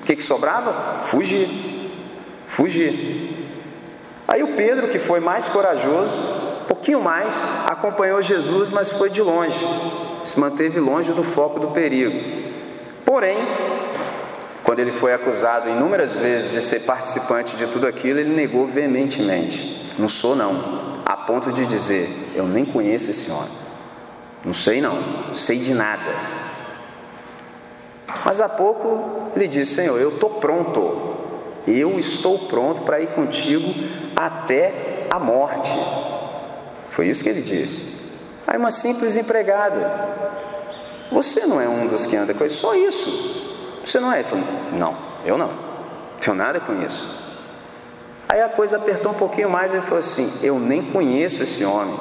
O 0.00 0.04
que, 0.04 0.16
que 0.16 0.22
sobrava? 0.22 1.00
Fugir. 1.00 1.48
Fugir. 2.48 3.30
Aí 4.26 4.42
o 4.42 4.54
Pedro, 4.56 4.88
que 4.88 4.98
foi 4.98 5.20
mais 5.20 5.48
corajoso, 5.48 6.18
um 6.62 6.66
pouquinho 6.66 7.00
mais, 7.00 7.50
acompanhou 7.66 8.22
Jesus, 8.22 8.70
mas 8.70 8.90
foi 8.90 9.10
de 9.10 9.20
longe. 9.20 9.66
Se 10.24 10.38
manteve 10.38 10.80
longe 10.80 11.12
do 11.12 11.22
foco 11.22 11.60
do 11.60 11.68
perigo. 11.68 12.18
Porém, 13.04 13.38
quando 14.62 14.78
ele 14.78 14.92
foi 14.92 15.12
acusado 15.12 15.68
inúmeras 15.68 16.16
vezes 16.16 16.52
de 16.52 16.62
ser 16.62 16.80
participante 16.80 17.56
de 17.56 17.66
tudo 17.66 17.86
aquilo, 17.86 18.20
ele 18.20 18.30
negou 18.30 18.66
veementemente: 18.66 19.94
Não 19.98 20.08
sou, 20.08 20.36
não. 20.36 21.02
A 21.04 21.16
ponto 21.16 21.52
de 21.52 21.66
dizer: 21.66 22.30
Eu 22.34 22.46
nem 22.46 22.64
conheço 22.64 23.10
esse 23.10 23.30
homem. 23.30 23.69
Não 24.44 24.52
sei 24.52 24.80
não, 24.80 25.34
sei 25.34 25.58
de 25.58 25.74
nada. 25.74 26.10
Mas 28.24 28.40
há 28.40 28.48
pouco 28.48 29.30
ele 29.34 29.48
disse: 29.48 29.74
Senhor, 29.74 30.00
eu 30.00 30.10
estou 30.10 30.30
pronto. 30.30 31.10
Eu 31.66 31.98
estou 31.98 32.38
pronto 32.38 32.82
para 32.82 33.00
ir 33.00 33.08
contigo 33.08 33.72
até 34.16 35.06
a 35.10 35.18
morte. 35.18 35.78
Foi 36.88 37.06
isso 37.06 37.22
que 37.22 37.28
ele 37.28 37.42
disse. 37.42 38.00
Aí 38.46 38.56
uma 38.56 38.70
simples 38.70 39.16
empregada. 39.16 40.08
Você 41.12 41.46
não 41.46 41.60
é 41.60 41.68
um 41.68 41.86
dos 41.86 42.06
que 42.06 42.16
anda 42.16 42.32
com 42.32 42.44
ele, 42.44 42.50
só 42.50 42.74
isso. 42.74 43.80
Você 43.84 44.00
não 44.00 44.12
é? 44.12 44.20
Ele 44.20 44.28
falou, 44.28 44.44
não, 44.72 44.96
eu 45.24 45.36
não. 45.36 45.50
Tenho 46.20 46.36
nada 46.36 46.60
com 46.60 46.80
isso. 46.82 47.08
Aí 48.28 48.40
a 48.42 48.48
coisa 48.48 48.76
apertou 48.76 49.10
um 49.10 49.16
pouquinho 49.16 49.50
mais 49.50 49.72
ele 49.72 49.82
falou 49.82 49.98
assim: 49.98 50.32
Eu 50.42 50.58
nem 50.58 50.82
conheço 50.92 51.42
esse 51.42 51.64
homem. 51.64 51.98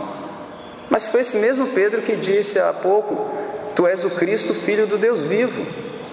Mas 0.89 1.07
foi 1.07 1.21
esse 1.21 1.37
mesmo 1.37 1.67
Pedro 1.67 2.01
que 2.01 2.15
disse 2.15 2.59
há 2.59 2.73
pouco: 2.73 3.29
Tu 3.75 3.87
és 3.87 4.03
o 4.03 4.09
Cristo, 4.09 4.53
filho 4.53 4.87
do 4.87 4.97
Deus 4.97 5.23
vivo. 5.23 5.65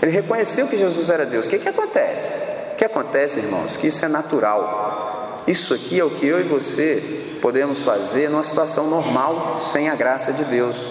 Ele 0.03 0.11
reconheceu 0.11 0.69
que 0.69 0.77
Jesus 0.77 1.09
era 1.09 1.25
Deus. 1.25 1.47
O 1.47 1.51
que, 1.51 1.59
que 1.59 1.69
acontece? 1.69 2.33
O 2.73 2.77
que 2.77 2.85
acontece, 2.85 3.39
irmãos? 3.39 3.77
Que 3.77 3.87
isso 3.87 4.05
é 4.05 4.09
natural. 4.09 5.43
Isso 5.47 5.73
aqui 5.73 5.99
é 5.99 6.05
o 6.05 6.11
que 6.11 6.27
eu 6.27 6.41
e 6.41 6.43
você 6.43 7.39
podemos 7.41 7.83
fazer 7.83 8.29
numa 8.29 8.43
situação 8.43 8.87
normal, 8.89 9.59
sem 9.61 9.89
a 9.89 9.95
graça 9.95 10.33
de 10.33 10.45
Deus. 10.45 10.91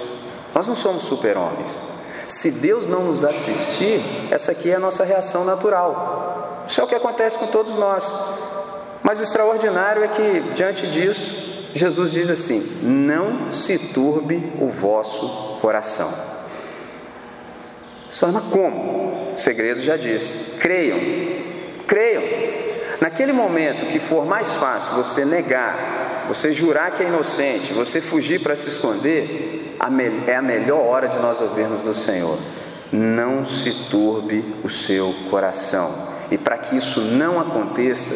Nós 0.54 0.68
não 0.68 0.76
somos 0.76 1.04
super-homens. 1.04 1.84
Se 2.28 2.50
Deus 2.50 2.88
não 2.88 3.04
nos 3.04 3.24
assistir, 3.24 4.02
essa 4.32 4.52
aqui 4.52 4.72
é 4.72 4.76
a 4.76 4.80
nossa 4.80 5.04
reação 5.04 5.46
natural. 5.46 6.64
Isso 6.68 6.82
é 6.82 6.84
o 6.84 6.88
que 6.88 6.96
acontece 6.96 7.38
com 7.38 7.48
todos 7.48 7.76
nós. 7.78 8.18
Mas 9.04 9.20
o 9.20 9.24
extraordinário 9.24 10.04
é 10.04 10.08
que, 10.08 10.40
diante 10.56 10.88
disso, 10.88 11.55
Jesus 11.76 12.10
diz 12.10 12.30
assim: 12.30 12.80
Não 12.82 13.52
se 13.52 13.78
turbe 13.78 14.42
o 14.62 14.70
vosso 14.70 15.60
coração. 15.60 16.10
Só, 18.10 18.32
mas 18.32 18.46
como? 18.46 19.34
O 19.34 19.38
segredo 19.38 19.82
já 19.82 19.98
disse: 19.98 20.58
creiam, 20.58 20.98
creiam. 21.86 22.24
Naquele 23.02 23.34
momento 23.34 23.88
que 23.88 24.00
for 24.00 24.26
mais 24.26 24.54
fácil 24.54 24.96
você 24.96 25.26
negar, 25.26 26.24
você 26.30 26.54
jurar 26.54 26.92
que 26.92 27.04
é 27.04 27.08
inocente, 27.08 27.74
você 27.74 28.00
fugir 28.00 28.42
para 28.42 28.56
se 28.56 28.70
esconder, 28.70 29.76
é 30.28 30.36
a 30.36 30.42
melhor 30.42 30.80
hora 30.80 31.10
de 31.10 31.20
nós 31.20 31.42
ouvirmos 31.42 31.82
do 31.82 31.94
Senhor. 31.94 32.40
Não 32.90 33.44
se 33.44 33.90
turbe 33.90 34.46
o 34.64 34.70
seu 34.70 35.14
coração. 35.30 36.08
E 36.32 36.38
para 36.38 36.58
que 36.58 36.78
isso 36.78 37.02
não 37.02 37.38
aconteça, 37.38 38.16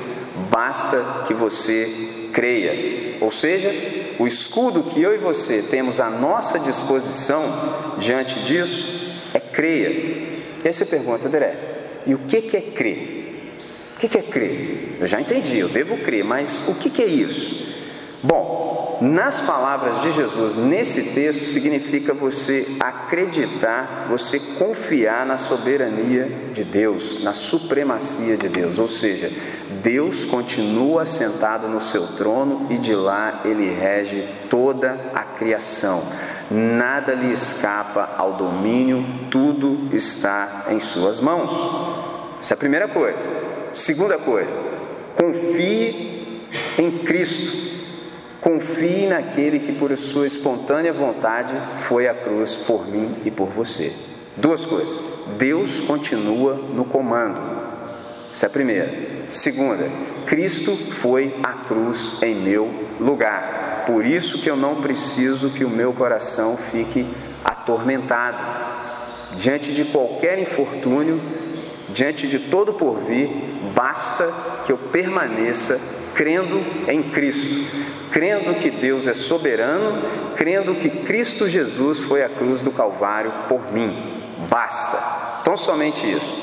basta 0.49 1.25
que 1.27 1.33
você 1.33 2.18
creia. 2.31 3.17
Ou 3.21 3.31
seja, 3.31 3.73
o 4.17 4.25
escudo 4.25 4.83
que 4.83 5.01
eu 5.01 5.13
e 5.13 5.17
você 5.17 5.61
temos 5.61 5.99
à 5.99 6.09
nossa 6.09 6.59
disposição 6.59 7.95
diante 7.97 8.39
disso 8.41 9.13
é 9.33 9.39
creia. 9.39 9.89
E 9.89 10.61
aí 10.65 10.73
você 10.73 10.85
pergunta, 10.85 11.27
André, 11.27 11.55
e 12.05 12.13
o 12.13 12.19
que 12.19 12.55
é 12.55 12.61
crer? 12.61 13.19
O 13.95 13.97
que 13.97 14.17
é 14.17 14.21
crer? 14.21 14.97
Eu 14.99 15.05
já 15.07 15.19
entendi, 15.19 15.59
eu 15.59 15.69
devo 15.69 15.97
crer, 15.97 16.23
mas 16.23 16.67
o 16.67 16.75
que 16.75 17.01
é 17.01 17.05
isso? 17.05 17.67
Bom, 18.21 18.97
nas 19.01 19.39
palavras 19.39 20.01
de 20.01 20.11
Jesus, 20.11 20.57
nesse 20.57 21.13
texto, 21.13 21.43
significa 21.45 22.13
você 22.13 22.67
acreditar, 22.79 24.07
você 24.09 24.39
confiar 24.57 25.25
na 25.25 25.37
soberania 25.37 26.29
de 26.51 26.65
Deus, 26.65 27.23
na 27.23 27.33
supremacia 27.33 28.35
de 28.35 28.49
Deus. 28.49 28.77
Ou 28.77 28.89
seja, 28.89 29.31
Deus 29.81 30.25
continua 30.25 31.05
sentado 31.05 31.67
no 31.67 31.79
seu 31.79 32.07
trono 32.15 32.67
e 32.69 32.77
de 32.77 32.93
lá 32.93 33.41
ele 33.45 33.69
rege 33.69 34.27
toda 34.49 34.99
a 35.13 35.23
criação 35.23 36.03
nada 36.49 37.13
lhe 37.13 37.31
escapa 37.31 38.09
ao 38.17 38.33
domínio, 38.33 39.05
tudo 39.29 39.87
está 39.95 40.67
em 40.69 40.79
suas 40.79 41.19
mãos. 41.19 41.51
Essa 42.41 42.53
é 42.53 42.55
a 42.55 42.57
primeira 42.57 42.87
coisa. 42.87 43.29
Segunda 43.73 44.17
coisa, 44.17 44.55
confie 45.15 46.47
em 46.77 46.91
Cristo. 46.99 47.69
Confie 48.41 49.05
naquele 49.05 49.59
que, 49.59 49.73
por 49.73 49.95
sua 49.97 50.25
espontânea 50.25 50.93
vontade, 50.93 51.53
foi 51.81 52.07
à 52.07 52.13
cruz 52.13 52.55
por 52.55 52.87
mim 52.87 53.13
e 53.25 53.29
por 53.29 53.49
você. 53.49 53.93
Duas 54.37 54.65
coisas. 54.65 55.03
Deus 55.37 55.81
continua 55.81 56.53
no 56.53 56.85
comando. 56.85 57.41
Essa 58.31 58.45
é 58.45 58.47
a 58.47 58.49
primeira. 58.49 59.18
Segunda, 59.31 59.89
Cristo 60.25 60.75
foi 60.75 61.35
à 61.43 61.53
cruz 61.53 62.17
em 62.21 62.35
meu 62.35 62.69
lugar 62.99 63.59
por 63.89 64.05
isso 64.05 64.37
que 64.37 64.47
eu 64.47 64.55
não 64.55 64.75
preciso 64.75 65.49
que 65.49 65.65
o 65.65 65.69
meu 65.69 65.91
coração 65.91 66.55
fique 66.55 67.07
atormentado. 67.43 68.37
Diante 69.35 69.73
de 69.73 69.85
qualquer 69.85 70.37
infortúnio, 70.37 71.19
diante 71.89 72.27
de 72.27 72.37
todo 72.37 72.75
porvir, 72.75 73.31
basta 73.73 74.31
que 74.63 74.71
eu 74.71 74.77
permaneça 74.77 75.81
crendo 76.13 76.63
em 76.87 77.01
Cristo, 77.01 77.65
crendo 78.11 78.53
que 78.59 78.69
Deus 78.69 79.07
é 79.07 79.13
soberano, 79.15 80.03
crendo 80.35 80.75
que 80.75 80.91
Cristo 80.91 81.47
Jesus 81.47 81.99
foi 81.99 82.23
à 82.23 82.29
cruz 82.29 82.61
do 82.61 82.71
Calvário 82.71 83.31
por 83.47 83.73
mim. 83.73 84.21
Basta. 84.47 85.39
Então, 85.41 85.57
somente 85.57 86.05
isso. 86.05 86.37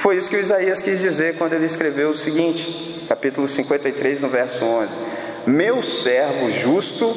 Foi 0.00 0.16
isso 0.16 0.30
que 0.30 0.38
Isaías 0.38 0.80
quis 0.80 0.98
dizer 0.98 1.36
quando 1.36 1.52
ele 1.52 1.66
escreveu 1.66 2.08
o 2.08 2.16
seguinte, 2.16 3.04
capítulo 3.06 3.46
53, 3.46 4.22
no 4.22 4.30
verso 4.30 4.64
11: 4.64 4.96
meu 5.46 5.82
servo 5.82 6.50
justo 6.50 7.14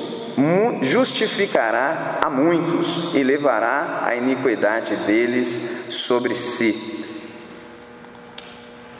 justificará 0.81 2.19
a 2.21 2.29
muitos 2.29 3.07
e 3.13 3.23
levará 3.23 4.01
a 4.03 4.13
iniquidade 4.15 4.97
deles 4.97 5.85
sobre 5.91 6.35
si. 6.35 7.05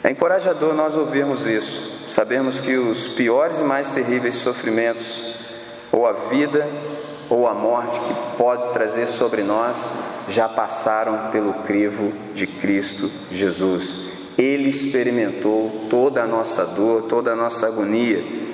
É 0.02 0.10
encorajador 0.10 0.72
nós 0.72 0.96
ouvirmos 0.96 1.46
isso, 1.46 2.06
sabermos 2.08 2.60
que 2.60 2.78
os 2.78 3.06
piores 3.06 3.60
e 3.60 3.64
mais 3.64 3.90
terríveis 3.90 4.36
sofrimentos, 4.36 5.22
ou 5.92 6.06
a 6.06 6.12
vida 6.30 6.66
ou 7.30 7.46
a 7.46 7.54
morte 7.54 8.00
que 8.00 8.14
pode 8.36 8.72
trazer 8.72 9.06
sobre 9.06 9.42
nós, 9.42 9.92
já 10.28 10.48
passaram 10.48 11.30
pelo 11.30 11.52
crivo 11.64 12.12
de 12.34 12.46
Cristo 12.46 13.10
Jesus. 13.30 13.98
Ele 14.36 14.68
experimentou 14.68 15.86
toda 15.88 16.22
a 16.22 16.26
nossa 16.26 16.64
dor, 16.64 17.02
toda 17.02 17.32
a 17.32 17.36
nossa 17.36 17.66
agonia 17.66 18.44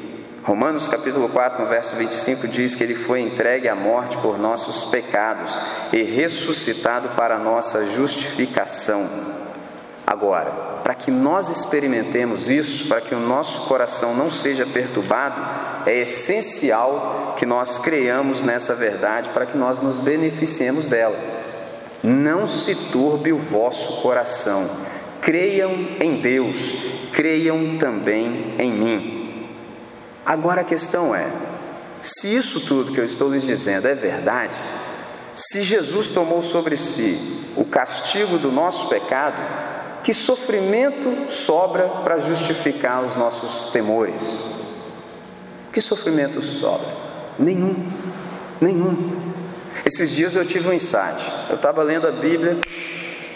Romanos 0.43 0.89
capítulo 0.89 1.29
4, 1.29 1.63
no 1.63 1.69
verso 1.69 1.95
25 1.97 2.49
diz 2.49 2.75
que 2.75 2.83
ele 2.83 2.95
foi 2.95 3.21
entregue 3.21 3.69
à 3.69 3.75
morte 3.75 4.17
por 4.19 4.39
nossos 4.39 4.87
pecados 4.87 5.61
e 5.93 6.03
ressuscitado 6.03 7.11
para 7.11 7.39
nossa 7.39 7.85
justificação. 7.85 9.07
Agora, 10.07 10.51
para 10.83 10.95
que 10.95 11.11
nós 11.11 11.49
experimentemos 11.49 12.51
isso, 12.51 12.89
para 12.89 13.01
que 13.01 13.15
o 13.15 13.21
nosso 13.21 13.67
coração 13.67 14.15
não 14.15 14.31
seja 14.31 14.67
perturbado, 14.67 15.41
é 15.87 16.01
essencial 16.01 17.35
que 17.39 17.47
nós 17.47 17.79
creiamos 17.79 18.43
nessa 18.43 18.75
verdade 18.75 19.31
para 19.31 19.47
que 19.47 19.57
nós 19.57 19.81
nos 19.81 19.99
beneficiemos 19.99 20.89
dela. 20.89 21.19
Não 22.03 22.47
se 22.47 22.75
turbe 22.75 23.33
o 23.33 23.39
vosso 23.39 24.01
coração. 24.03 24.69
Creiam 25.21 25.73
em 26.01 26.21
Deus, 26.21 26.75
creiam 27.13 27.77
também 27.79 28.55
em 28.59 28.73
mim. 28.73 29.49
Agora 30.25 30.63
a 30.63 30.65
questão 30.65 31.15
é: 31.15 31.27
se 32.03 32.35
isso 32.35 32.61
tudo 32.67 32.93
que 32.93 33.01
eu 33.01 33.05
estou 33.05 33.31
lhes 33.31 33.43
dizendo 33.43 33.87
é 33.87 33.95
verdade, 33.95 34.59
se 35.35 35.63
Jesus 35.63 36.09
tomou 36.09 36.41
sobre 36.43 36.77
si 36.77 37.41
o 37.57 37.65
castigo 37.65 38.39
do 38.39 38.51
nosso 38.51 38.89
pecado, 38.89 39.70
que 40.03 40.15
sofrimento 40.15 41.31
sobra 41.31 41.85
para 42.03 42.19
justificar 42.19 43.03
os 43.03 43.17
nossos 43.17 43.71
temores? 43.71 44.43
Que 45.73 45.81
sofrimento 45.81 46.41
sobra? 46.43 46.89
Nenhum, 47.39 47.77
nenhum. 48.61 49.21
Esses 49.85 50.11
dias 50.11 50.35
eu 50.35 50.45
tive 50.45 50.69
um 50.69 50.73
insight. 50.73 51.33
Eu 51.49 51.57
estava 51.57 51.83
lendo 51.83 52.07
a 52.07 52.13
Bíblia, 52.13 52.59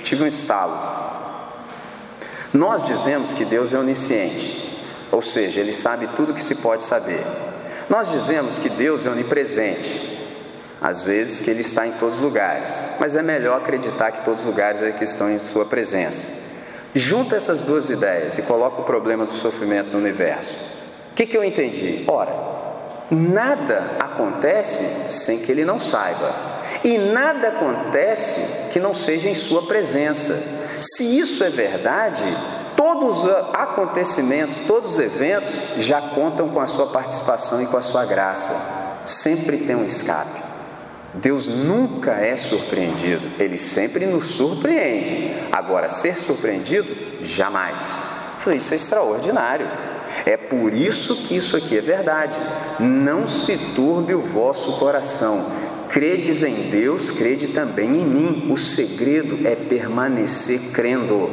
tive 0.03 0.24
um 0.24 0.27
estalo. 0.27 0.79
Nós 2.53 2.85
dizemos 2.85 3.35
que 3.35 3.44
Deus 3.44 3.72
é 3.72 3.79
onisciente, 3.79 4.81
ou 5.11 5.20
seja, 5.20 5.61
ele 5.61 5.72
sabe 5.72 6.09
tudo 6.16 6.35
que 6.35 6.42
se 6.42 6.57
pode 6.57 6.85
saber. 6.85 7.24
Nós 7.90 8.11
dizemos 8.11 8.59
que 8.59 8.68
Deus 8.68 9.05
é 9.05 9.11
onipresente, 9.11 10.14
às 10.81 11.03
vezes 11.03 11.40
que 11.40 11.50
ele 11.50 11.62
está 11.62 11.87
em 11.87 11.92
todos 11.92 12.16
os 12.16 12.20
lugares, 12.20 12.87
mas 13.00 13.16
é 13.16 13.22
melhor 13.22 13.59
acreditar 13.59 14.12
que 14.12 14.24
todos 14.24 14.42
os 14.42 14.46
lugares 14.46 14.83
é 14.83 14.92
que 14.92 15.05
estão 15.05 15.31
em 15.31 15.38
sua 15.38 15.64
presença. 15.64 16.44
Junta 16.95 17.35
essas 17.35 17.65
duas 17.65 17.91
ideias 17.91 18.39
e 18.39 18.43
coloca 18.43 18.81
o 18.81 18.85
problema 18.85 19.27
do 19.27 19.33
sofrimento 19.33 19.91
no 19.91 19.99
universo. 19.99 20.57
O 21.11 21.15
que, 21.15 21.27
que 21.27 21.37
eu 21.37 21.43
entendi? 21.43 22.05
Ora, 22.07 22.33
nada 23.11 23.97
acontece 23.99 24.85
sem 25.11 25.41
que 25.41 25.51
ele 25.51 25.65
não 25.65 25.81
saiba, 25.81 26.33
e 26.85 26.97
nada 26.97 27.49
acontece 27.49 28.41
que 28.73 28.79
não 28.79 28.95
seja 28.95 29.29
em 29.29 29.35
sua 29.35 29.63
presença. 29.67 30.41
Se 30.81 31.19
isso 31.19 31.43
é 31.43 31.51
verdade, 31.51 32.25
todos 32.77 33.25
os 33.25 33.31
acontecimentos, 33.53 34.61
todos 34.61 34.93
os 34.93 34.99
eventos 35.01 35.53
já 35.79 36.01
contam 36.01 36.49
com 36.49 36.61
a 36.61 36.67
sua 36.67 36.87
participação 36.87 37.61
e 37.61 37.67
com 37.67 37.77
a 37.77 37.83
sua 37.83 38.05
graça. 38.05 38.55
Sempre 39.05 39.59
tem 39.59 39.75
um 39.75 39.85
escape. 39.85 40.44
Deus 41.14 41.48
nunca 41.48 42.12
é 42.12 42.35
surpreendido, 42.37 43.31
ele 43.38 43.59
sempre 43.59 44.05
nos 44.05 44.27
surpreende. 44.27 45.33
Agora, 45.53 45.88
ser 45.88 46.16
surpreendido, 46.16 46.88
jamais. 47.22 47.98
falei, 48.38 48.59
isso 48.59 48.74
é 48.74 48.77
extraordinário. 48.77 49.66
É 50.27 50.37
por 50.37 50.72
isso 50.72 51.16
que 51.27 51.37
isso 51.37 51.57
aqui 51.57 51.79
é 51.79 51.81
verdade. 51.81 52.38
Não 52.81 53.27
se 53.27 53.57
turbe 53.74 54.14
o 54.14 54.22
vosso 54.22 54.79
coração. 54.79 55.50
Credes 55.88 56.42
em 56.42 56.70
Deus, 56.70 57.11
crede 57.11 57.48
também 57.48 57.96
em 57.96 58.05
mim. 58.05 58.53
O 58.53 58.57
segredo 58.57 59.46
é 59.46 59.55
permanecer 59.55 60.72
crendo. 60.72 61.31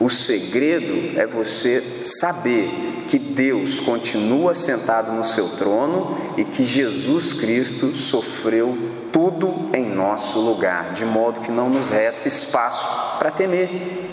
O 0.00 0.08
segredo 0.08 1.18
é 1.18 1.26
você 1.26 1.82
saber 2.04 2.70
que 3.08 3.18
Deus 3.18 3.80
continua 3.80 4.54
sentado 4.54 5.12
no 5.12 5.24
seu 5.24 5.48
trono 5.56 6.16
e 6.36 6.44
que 6.44 6.62
Jesus 6.62 7.32
Cristo 7.32 7.96
sofreu 7.96 8.76
tudo 9.12 9.70
em 9.74 9.88
nosso 9.88 10.40
lugar, 10.40 10.92
de 10.92 11.04
modo 11.04 11.40
que 11.40 11.50
não 11.50 11.68
nos 11.68 11.90
resta 11.90 12.28
espaço 12.28 12.88
para 13.18 13.30
temer. 13.30 14.10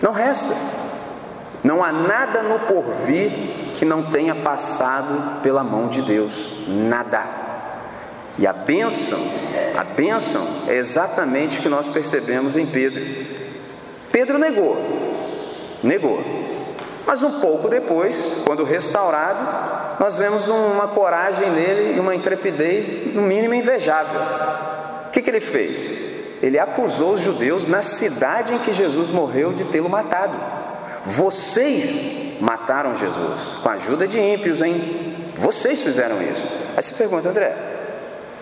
Não 0.00 0.12
resta. 0.12 0.54
Não 1.62 1.82
há 1.82 1.90
nada 1.90 2.42
no 2.42 2.58
porvir 2.60 3.30
que 3.74 3.84
não 3.84 4.10
tenha 4.10 4.34
passado 4.34 5.40
pela 5.42 5.64
mão 5.64 5.88
de 5.88 6.02
Deus. 6.02 6.48
Nada. 6.68 7.24
E 8.38 8.46
a 8.46 8.52
bênção, 8.52 9.18
a 9.76 9.84
bênção 9.84 10.46
é 10.66 10.74
exatamente 10.74 11.58
o 11.58 11.62
que 11.62 11.68
nós 11.68 11.88
percebemos 11.88 12.56
em 12.56 12.66
Pedro. 12.66 13.02
Pedro 14.10 14.38
negou, 14.38 14.76
negou. 15.82 16.22
Mas 17.06 17.22
um 17.22 17.40
pouco 17.40 17.68
depois, 17.68 18.42
quando 18.46 18.64
restaurado, 18.64 19.96
nós 20.00 20.16
vemos 20.16 20.48
uma 20.48 20.88
coragem 20.88 21.50
nele 21.50 21.96
e 21.96 22.00
uma 22.00 22.14
intrepidez, 22.14 23.14
no 23.14 23.22
mínimo, 23.22 23.54
invejável. 23.54 24.20
O 25.06 25.10
que, 25.10 25.20
que 25.20 25.30
ele 25.30 25.40
fez? 25.40 25.92
Ele 26.42 26.58
acusou 26.58 27.12
os 27.12 27.20
judeus 27.20 27.66
na 27.66 27.82
cidade 27.82 28.54
em 28.54 28.58
que 28.58 28.72
Jesus 28.72 29.10
morreu 29.10 29.52
de 29.52 29.64
tê-lo 29.66 29.88
matado. 29.88 30.38
Vocês 31.06 32.40
mataram 32.40 32.96
Jesus 32.96 33.56
com 33.62 33.68
a 33.68 33.72
ajuda 33.72 34.08
de 34.08 34.18
ímpios, 34.18 34.62
hein? 34.62 35.30
Vocês 35.34 35.82
fizeram 35.82 36.20
isso. 36.22 36.48
Aí 36.76 36.82
você 36.82 36.94
pergunta, 36.94 37.28
André, 37.28 37.54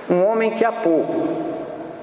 um 0.09 0.25
homem 0.25 0.53
que 0.53 0.64
há 0.64 0.72
pouco, 0.72 1.29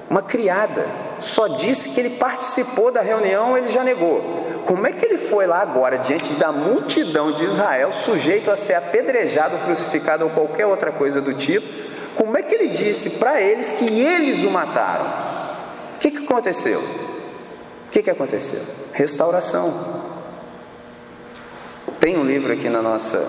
uma 0.08 0.22
criada, 0.22 0.86
só 1.20 1.48
disse 1.48 1.90
que 1.90 2.00
ele 2.00 2.10
participou 2.10 2.90
da 2.90 3.00
reunião, 3.00 3.56
ele 3.56 3.68
já 3.68 3.84
negou. 3.84 4.62
Como 4.66 4.86
é 4.86 4.92
que 4.92 5.04
ele 5.04 5.18
foi 5.18 5.46
lá 5.46 5.60
agora, 5.60 5.98
diante 5.98 6.32
da 6.34 6.50
multidão 6.50 7.32
de 7.32 7.44
Israel, 7.44 7.92
sujeito 7.92 8.50
a 8.50 8.56
ser 8.56 8.74
apedrejado, 8.74 9.58
crucificado 9.58 10.24
ou 10.24 10.30
qualquer 10.30 10.66
outra 10.66 10.92
coisa 10.92 11.20
do 11.20 11.34
tipo? 11.34 11.66
Como 12.14 12.36
é 12.36 12.42
que 12.42 12.54
ele 12.54 12.68
disse 12.68 13.10
para 13.10 13.40
eles 13.40 13.70
que 13.70 13.84
eles 14.00 14.42
o 14.42 14.50
mataram? 14.50 15.06
O 15.96 15.98
que, 15.98 16.10
que 16.10 16.24
aconteceu? 16.24 16.80
O 16.80 17.90
que, 17.90 18.02
que 18.02 18.10
aconteceu? 18.10 18.62
Restauração. 18.92 20.10
Tem 21.98 22.16
um 22.16 22.24
livro 22.24 22.52
aqui 22.52 22.68
na 22.68 22.80
nossa 22.80 23.26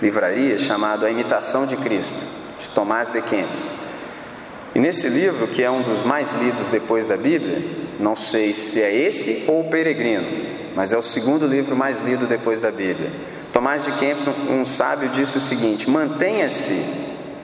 livraria 0.00 0.58
chamado 0.58 1.06
A 1.06 1.10
Imitação 1.10 1.66
de 1.66 1.76
Cristo, 1.76 2.20
de 2.58 2.68
Tomás 2.70 3.08
de 3.08 3.22
Kempis. 3.22 3.81
E 4.74 4.78
nesse 4.78 5.08
livro, 5.08 5.48
que 5.48 5.62
é 5.62 5.70
um 5.70 5.82
dos 5.82 6.02
mais 6.02 6.32
lidos 6.32 6.68
depois 6.70 7.06
da 7.06 7.16
Bíblia, 7.16 7.62
não 8.00 8.14
sei 8.14 8.54
se 8.54 8.80
é 8.80 8.94
esse 8.94 9.44
ou 9.46 9.60
o 9.60 9.70
Peregrino, 9.70 10.26
mas 10.74 10.92
é 10.92 10.96
o 10.96 11.02
segundo 11.02 11.46
livro 11.46 11.76
mais 11.76 12.00
lido 12.00 12.26
depois 12.26 12.58
da 12.58 12.70
Bíblia. 12.70 13.12
Tomás 13.52 13.84
de 13.84 13.92
Kempis, 13.92 14.26
um 14.48 14.64
sábio, 14.64 15.10
disse 15.10 15.36
o 15.36 15.40
seguinte: 15.40 15.90
mantenha-se 15.90 16.82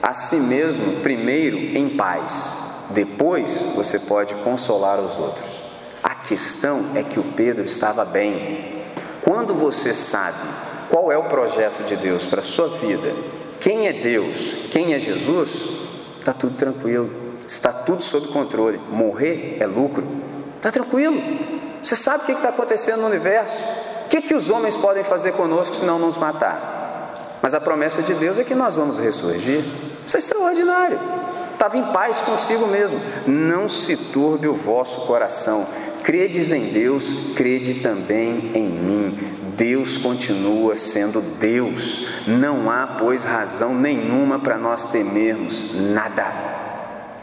a 0.01 0.13
si 0.13 0.37
mesmo 0.37 1.01
primeiro 1.01 1.57
em 1.57 1.89
paz, 1.89 2.57
depois 2.89 3.67
você 3.75 3.99
pode 3.99 4.33
consolar 4.35 4.99
os 4.99 5.19
outros. 5.19 5.61
A 6.01 6.15
questão 6.15 6.91
é 6.95 7.03
que 7.03 7.19
o 7.19 7.23
Pedro 7.23 7.63
estava 7.63 8.03
bem, 8.05 8.81
quando 9.21 9.53
você 9.53 9.93
sabe 9.93 10.39
qual 10.89 11.11
é 11.11 11.17
o 11.17 11.25
projeto 11.25 11.83
de 11.83 11.95
Deus 11.95 12.25
para 12.25 12.39
a 12.39 12.43
sua 12.43 12.69
vida, 12.69 13.13
quem 13.59 13.87
é 13.87 13.93
Deus, 13.93 14.55
quem 14.71 14.93
é 14.93 14.99
Jesus, 14.99 15.69
está 16.17 16.33
tudo 16.33 16.55
tranquilo, 16.55 17.09
está 17.49 17.73
tudo 17.73 18.03
sob 18.03 18.27
controle. 18.27 18.79
Morrer 18.91 19.57
é 19.59 19.65
lucro, 19.65 20.05
está 20.57 20.71
tranquilo. 20.71 21.19
Você 21.83 21.95
sabe 21.95 22.23
o 22.23 22.25
que 22.27 22.31
está 22.33 22.49
acontecendo 22.49 23.01
no 23.01 23.07
universo. 23.07 23.63
O 24.05 24.09
que, 24.09 24.21
que 24.21 24.35
os 24.35 24.49
homens 24.49 24.77
podem 24.77 25.03
fazer 25.03 25.33
conosco 25.33 25.75
se 25.75 25.83
não 25.83 25.97
nos 25.97 26.17
matar? 26.17 27.39
Mas 27.41 27.55
a 27.55 27.59
promessa 27.59 28.01
de 28.01 28.13
Deus 28.13 28.37
é 28.37 28.43
que 28.43 28.53
nós 28.53 28.75
vamos 28.75 28.99
ressurgir. 28.99 29.63
Isso 30.05 30.17
é 30.17 30.19
extraordinário. 30.19 30.99
Estava 31.53 31.77
em 31.77 31.91
paz 31.91 32.21
consigo 32.21 32.67
mesmo. 32.67 32.99
Não 33.25 33.67
se 33.67 33.97
turbe 33.97 34.47
o 34.47 34.55
vosso 34.55 35.01
coração. 35.01 35.65
Credes 36.03 36.51
em 36.51 36.71
Deus, 36.71 37.33
crede 37.35 37.75
também 37.75 38.51
em 38.53 38.67
mim. 38.67 39.17
Deus 39.55 39.97
continua 39.97 40.77
sendo 40.77 41.21
Deus. 41.21 42.07
Não 42.27 42.69
há, 42.69 42.95
pois, 42.99 43.23
razão 43.23 43.73
nenhuma 43.73 44.39
para 44.39 44.57
nós 44.57 44.85
temermos 44.85 45.73
nada. 45.75 46.48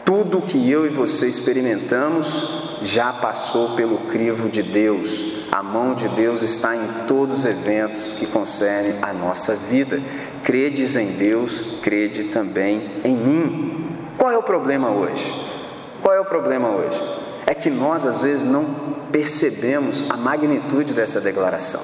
Tudo 0.07 0.41
que 0.41 0.71
eu 0.71 0.85
e 0.85 0.89
você 0.89 1.27
experimentamos 1.27 2.79
já 2.81 3.11
passou 3.11 3.75
pelo 3.75 3.97
crivo 4.07 4.47
de 4.47 4.63
Deus. 4.63 5.27
A 5.51 5.61
mão 5.61 5.93
de 5.93 6.07
Deus 6.07 6.41
está 6.41 6.77
em 6.77 7.05
todos 7.09 7.39
os 7.39 7.45
eventos 7.45 8.13
que 8.13 8.25
concernem 8.25 8.99
a 9.01 9.11
nossa 9.11 9.53
vida. 9.53 10.01
Credes 10.45 10.95
em 10.95 11.07
Deus, 11.11 11.61
crede 11.81 12.29
também 12.29 12.89
em 13.03 13.17
mim. 13.17 13.89
Qual 14.17 14.31
é 14.31 14.37
o 14.37 14.43
problema 14.43 14.91
hoje? 14.91 15.35
Qual 16.01 16.15
é 16.15 16.21
o 16.21 16.25
problema 16.25 16.69
hoje? 16.69 17.03
é 17.47 17.53
que 17.53 17.69
nós 17.69 18.05
às 18.05 18.23
vezes 18.23 18.43
não 18.43 18.65
percebemos 19.09 20.05
a 20.09 20.17
magnitude 20.17 20.93
dessa 20.93 21.21
declaração. 21.21 21.81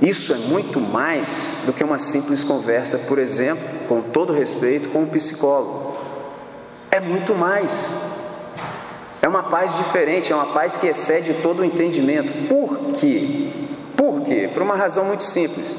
Isso 0.00 0.34
é 0.34 0.36
muito 0.36 0.78
mais 0.78 1.56
do 1.64 1.72
que 1.72 1.82
uma 1.82 1.98
simples 1.98 2.44
conversa, 2.44 2.98
por 2.98 3.18
exemplo, 3.18 3.66
com 3.88 4.02
todo 4.02 4.34
respeito, 4.34 4.90
com 4.90 5.04
um 5.04 5.06
psicólogo. 5.06 5.85
É 6.96 7.00
muito 7.00 7.34
mais. 7.34 7.94
É 9.20 9.28
uma 9.28 9.42
paz 9.42 9.76
diferente, 9.76 10.32
é 10.32 10.34
uma 10.34 10.54
paz 10.54 10.78
que 10.78 10.86
excede 10.86 11.34
todo 11.42 11.60
o 11.60 11.64
entendimento. 11.64 12.48
Por 12.48 12.92
quê? 12.98 13.50
Por 13.94 14.22
quê? 14.22 14.48
Por 14.50 14.62
uma 14.62 14.76
razão 14.76 15.04
muito 15.04 15.22
simples. 15.22 15.76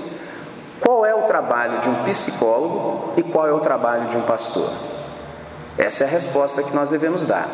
Qual 0.80 1.04
é 1.04 1.16
o 1.16 1.24
trabalho 1.24 1.80
de 1.80 1.90
um 1.90 2.04
psicólogo 2.04 3.14
e 3.18 3.24
qual 3.24 3.48
é 3.48 3.52
o 3.52 3.60
trabalho 3.60 4.08
de 4.10 4.16
um 4.16 4.22
pastor? 4.22 4.72
Essa 5.76 6.04
é 6.04 6.08
a 6.08 6.10
resposta 6.12 6.62
que 6.62 6.76
nós 6.76 6.92
devemos 6.92 7.26
dar. 7.26 7.50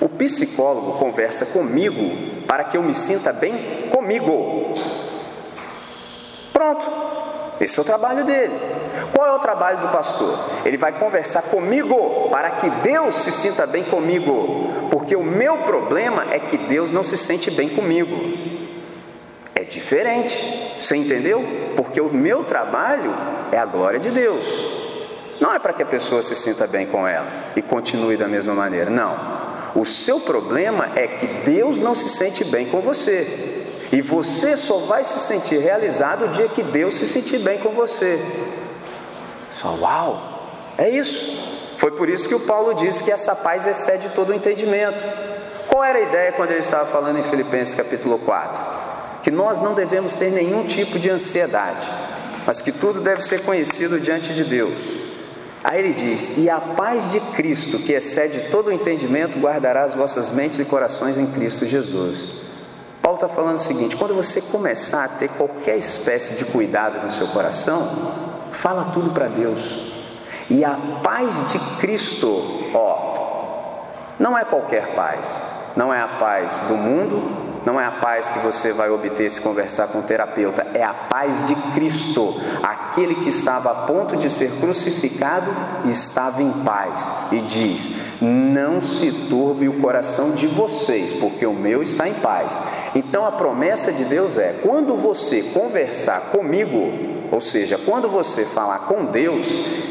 O 0.00 0.08
psicólogo 0.08 0.92
conversa 0.92 1.44
comigo 1.44 2.44
para 2.46 2.62
que 2.62 2.76
eu 2.76 2.84
me 2.84 2.94
sinta 2.94 3.32
bem 3.32 3.88
comigo. 3.90 4.74
Esse 7.60 7.78
é 7.78 7.82
o 7.82 7.84
trabalho 7.84 8.24
dele. 8.24 8.54
Qual 9.14 9.26
é 9.26 9.32
o 9.32 9.38
trabalho 9.38 9.78
do 9.78 9.88
pastor? 9.88 10.38
Ele 10.64 10.76
vai 10.76 10.92
conversar 10.92 11.42
comigo 11.42 12.28
para 12.30 12.50
que 12.50 12.70
Deus 12.70 13.14
se 13.16 13.32
sinta 13.32 13.66
bem 13.66 13.84
comigo. 13.84 14.88
Porque 14.90 15.16
o 15.16 15.22
meu 15.22 15.58
problema 15.58 16.26
é 16.30 16.38
que 16.38 16.56
Deus 16.56 16.90
não 16.90 17.02
se 17.02 17.16
sente 17.16 17.50
bem 17.50 17.68
comigo. 17.68 18.16
É 19.54 19.64
diferente. 19.64 20.76
Você 20.78 20.96
entendeu? 20.96 21.44
Porque 21.76 22.00
o 22.00 22.12
meu 22.12 22.44
trabalho 22.44 23.14
é 23.50 23.58
a 23.58 23.66
glória 23.66 23.98
de 23.98 24.10
Deus. 24.10 24.46
Não 25.40 25.52
é 25.54 25.58
para 25.58 25.72
que 25.72 25.82
a 25.82 25.86
pessoa 25.86 26.22
se 26.22 26.34
sinta 26.34 26.66
bem 26.66 26.86
com 26.86 27.06
ela 27.06 27.28
e 27.54 27.62
continue 27.62 28.16
da 28.16 28.26
mesma 28.26 28.54
maneira. 28.54 28.90
Não. 28.90 29.38
O 29.74 29.84
seu 29.84 30.20
problema 30.20 30.90
é 30.96 31.06
que 31.06 31.26
Deus 31.26 31.78
não 31.78 31.94
se 31.94 32.08
sente 32.08 32.44
bem 32.44 32.66
com 32.66 32.80
você. 32.80 33.57
E 33.90 34.02
você 34.02 34.56
só 34.56 34.78
vai 34.78 35.02
se 35.02 35.18
sentir 35.18 35.58
realizado 35.58 36.26
o 36.26 36.28
dia 36.28 36.48
que 36.48 36.62
Deus 36.62 36.94
se 36.96 37.06
sentir 37.06 37.38
bem 37.38 37.58
com 37.58 37.70
você. 37.70 38.20
Só, 39.50 39.74
uau, 39.74 40.42
é 40.76 40.90
isso. 40.90 41.36
Foi 41.78 41.92
por 41.92 42.08
isso 42.08 42.28
que 42.28 42.34
o 42.34 42.40
Paulo 42.40 42.74
disse 42.74 43.02
que 43.02 43.10
essa 43.10 43.34
paz 43.34 43.66
excede 43.66 44.10
todo 44.10 44.30
o 44.30 44.34
entendimento. 44.34 45.02
Qual 45.68 45.82
era 45.82 45.98
a 45.98 46.02
ideia 46.02 46.32
quando 46.32 46.50
ele 46.50 46.60
estava 46.60 46.86
falando 46.86 47.18
em 47.18 47.22
Filipenses 47.22 47.74
capítulo 47.74 48.18
4? 48.18 48.62
Que 49.22 49.30
nós 49.30 49.60
não 49.60 49.74
devemos 49.74 50.14
ter 50.14 50.30
nenhum 50.30 50.66
tipo 50.66 50.98
de 50.98 51.08
ansiedade, 51.08 51.86
mas 52.46 52.60
que 52.60 52.72
tudo 52.72 53.00
deve 53.00 53.22
ser 53.22 53.42
conhecido 53.42 54.00
diante 54.00 54.34
de 54.34 54.44
Deus. 54.44 54.96
Aí 55.62 55.80
ele 55.80 55.92
diz: 55.92 56.36
E 56.36 56.48
a 56.50 56.60
paz 56.60 57.10
de 57.10 57.20
Cristo, 57.20 57.78
que 57.78 57.92
excede 57.92 58.48
todo 58.50 58.68
o 58.68 58.72
entendimento, 58.72 59.38
guardará 59.38 59.84
as 59.84 59.94
vossas 59.94 60.30
mentes 60.30 60.58
e 60.58 60.64
corações 60.64 61.16
em 61.16 61.26
Cristo 61.26 61.66
Jesus. 61.66 62.47
Paulo 63.08 63.16
está 63.16 63.28
falando 63.28 63.54
o 63.54 63.58
seguinte: 63.58 63.96
quando 63.96 64.12
você 64.12 64.42
começar 64.42 65.04
a 65.04 65.08
ter 65.08 65.30
qualquer 65.30 65.78
espécie 65.78 66.34
de 66.34 66.44
cuidado 66.44 67.00
no 67.02 67.10
seu 67.10 67.26
coração, 67.28 68.12
fala 68.52 68.90
tudo 68.92 69.14
para 69.14 69.28
Deus. 69.28 69.80
E 70.50 70.62
a 70.62 70.78
paz 71.02 71.50
de 71.50 71.58
Cristo, 71.78 72.28
ó, 72.74 73.86
não 74.18 74.36
é 74.36 74.44
qualquer 74.44 74.94
paz, 74.94 75.42
não 75.74 75.92
é 75.92 76.02
a 76.02 76.06
paz 76.06 76.58
do 76.68 76.76
mundo, 76.76 77.57
não 77.64 77.80
é 77.80 77.84
a 77.84 77.90
paz 77.90 78.30
que 78.30 78.38
você 78.38 78.72
vai 78.72 78.90
obter 78.90 79.30
se 79.30 79.40
conversar 79.40 79.88
com 79.88 79.98
o 79.98 80.02
terapeuta, 80.02 80.66
é 80.74 80.82
a 80.82 80.94
paz 80.94 81.44
de 81.44 81.54
Cristo, 81.72 82.34
aquele 82.62 83.16
que 83.16 83.28
estava 83.28 83.70
a 83.70 83.74
ponto 83.86 84.16
de 84.16 84.30
ser 84.30 84.50
crucificado 84.60 85.50
estava 85.84 86.42
em 86.42 86.50
paz, 86.64 87.12
e 87.32 87.40
diz: 87.42 87.90
Não 88.20 88.80
se 88.80 89.10
turbe 89.28 89.68
o 89.68 89.80
coração 89.80 90.32
de 90.32 90.46
vocês, 90.46 91.12
porque 91.12 91.46
o 91.46 91.52
meu 91.52 91.82
está 91.82 92.08
em 92.08 92.14
paz. 92.14 92.60
Então 92.94 93.24
a 93.24 93.32
promessa 93.32 93.92
de 93.92 94.04
Deus 94.04 94.36
é: 94.36 94.60
quando 94.62 94.96
você 94.96 95.42
conversar 95.42 96.30
comigo, 96.32 97.17
ou 97.30 97.40
seja, 97.40 97.78
quando 97.84 98.08
você 98.08 98.44
falar 98.44 98.80
com 98.80 99.04
Deus, 99.04 99.46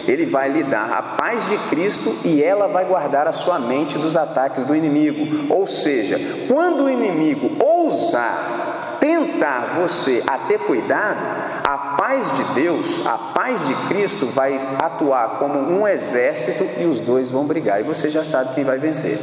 Ele 0.08 0.26
vai 0.26 0.50
lhe 0.50 0.64
dar 0.64 0.92
a 0.92 1.02
paz 1.02 1.48
de 1.48 1.58
Cristo 1.70 2.16
e 2.24 2.42
ela 2.42 2.68
vai 2.68 2.86
guardar 2.86 3.28
a 3.28 3.32
sua 3.32 3.60
mente 3.60 3.98
dos 3.98 4.18
ataques 4.18 4.66
do 4.66 4.76
inimigo. 4.76 5.54
Ou 5.54 5.68
seja, 5.68 6.20
quando 6.48 6.86
o 6.86 6.90
inimigo 6.90 7.64
ousar 7.64 8.98
tentar 9.00 9.76
você 9.80 10.24
a 10.26 10.40
ter 10.40 10.60
cuidado, 10.60 11.20
a 11.64 11.96
paz 11.98 12.26
de 12.34 12.44
Deus, 12.56 13.06
a 13.06 13.18
paz 13.18 13.66
de 13.68 13.76
Cristo 13.88 14.26
vai 14.28 14.60
atuar 14.80 15.38
como 15.40 15.60
um 15.60 15.88
exército 15.88 16.66
e 16.80 16.86
os 16.86 17.00
dois 17.00 17.32
vão 17.32 17.46
brigar. 17.46 17.80
E 17.80 17.84
você 17.84 18.10
já 18.10 18.24
sabe 18.24 18.56
quem 18.56 18.64
vai 18.64 18.80
vencer. 18.80 19.20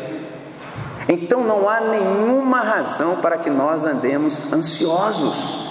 Então 1.09 1.45
não 1.45 1.69
há 1.69 1.81
nenhuma 1.81 2.61
razão 2.61 3.17
para 3.17 3.37
que 3.37 3.51
nós 3.51 3.85
andemos 3.85 4.53
ansiosos. 4.53 5.64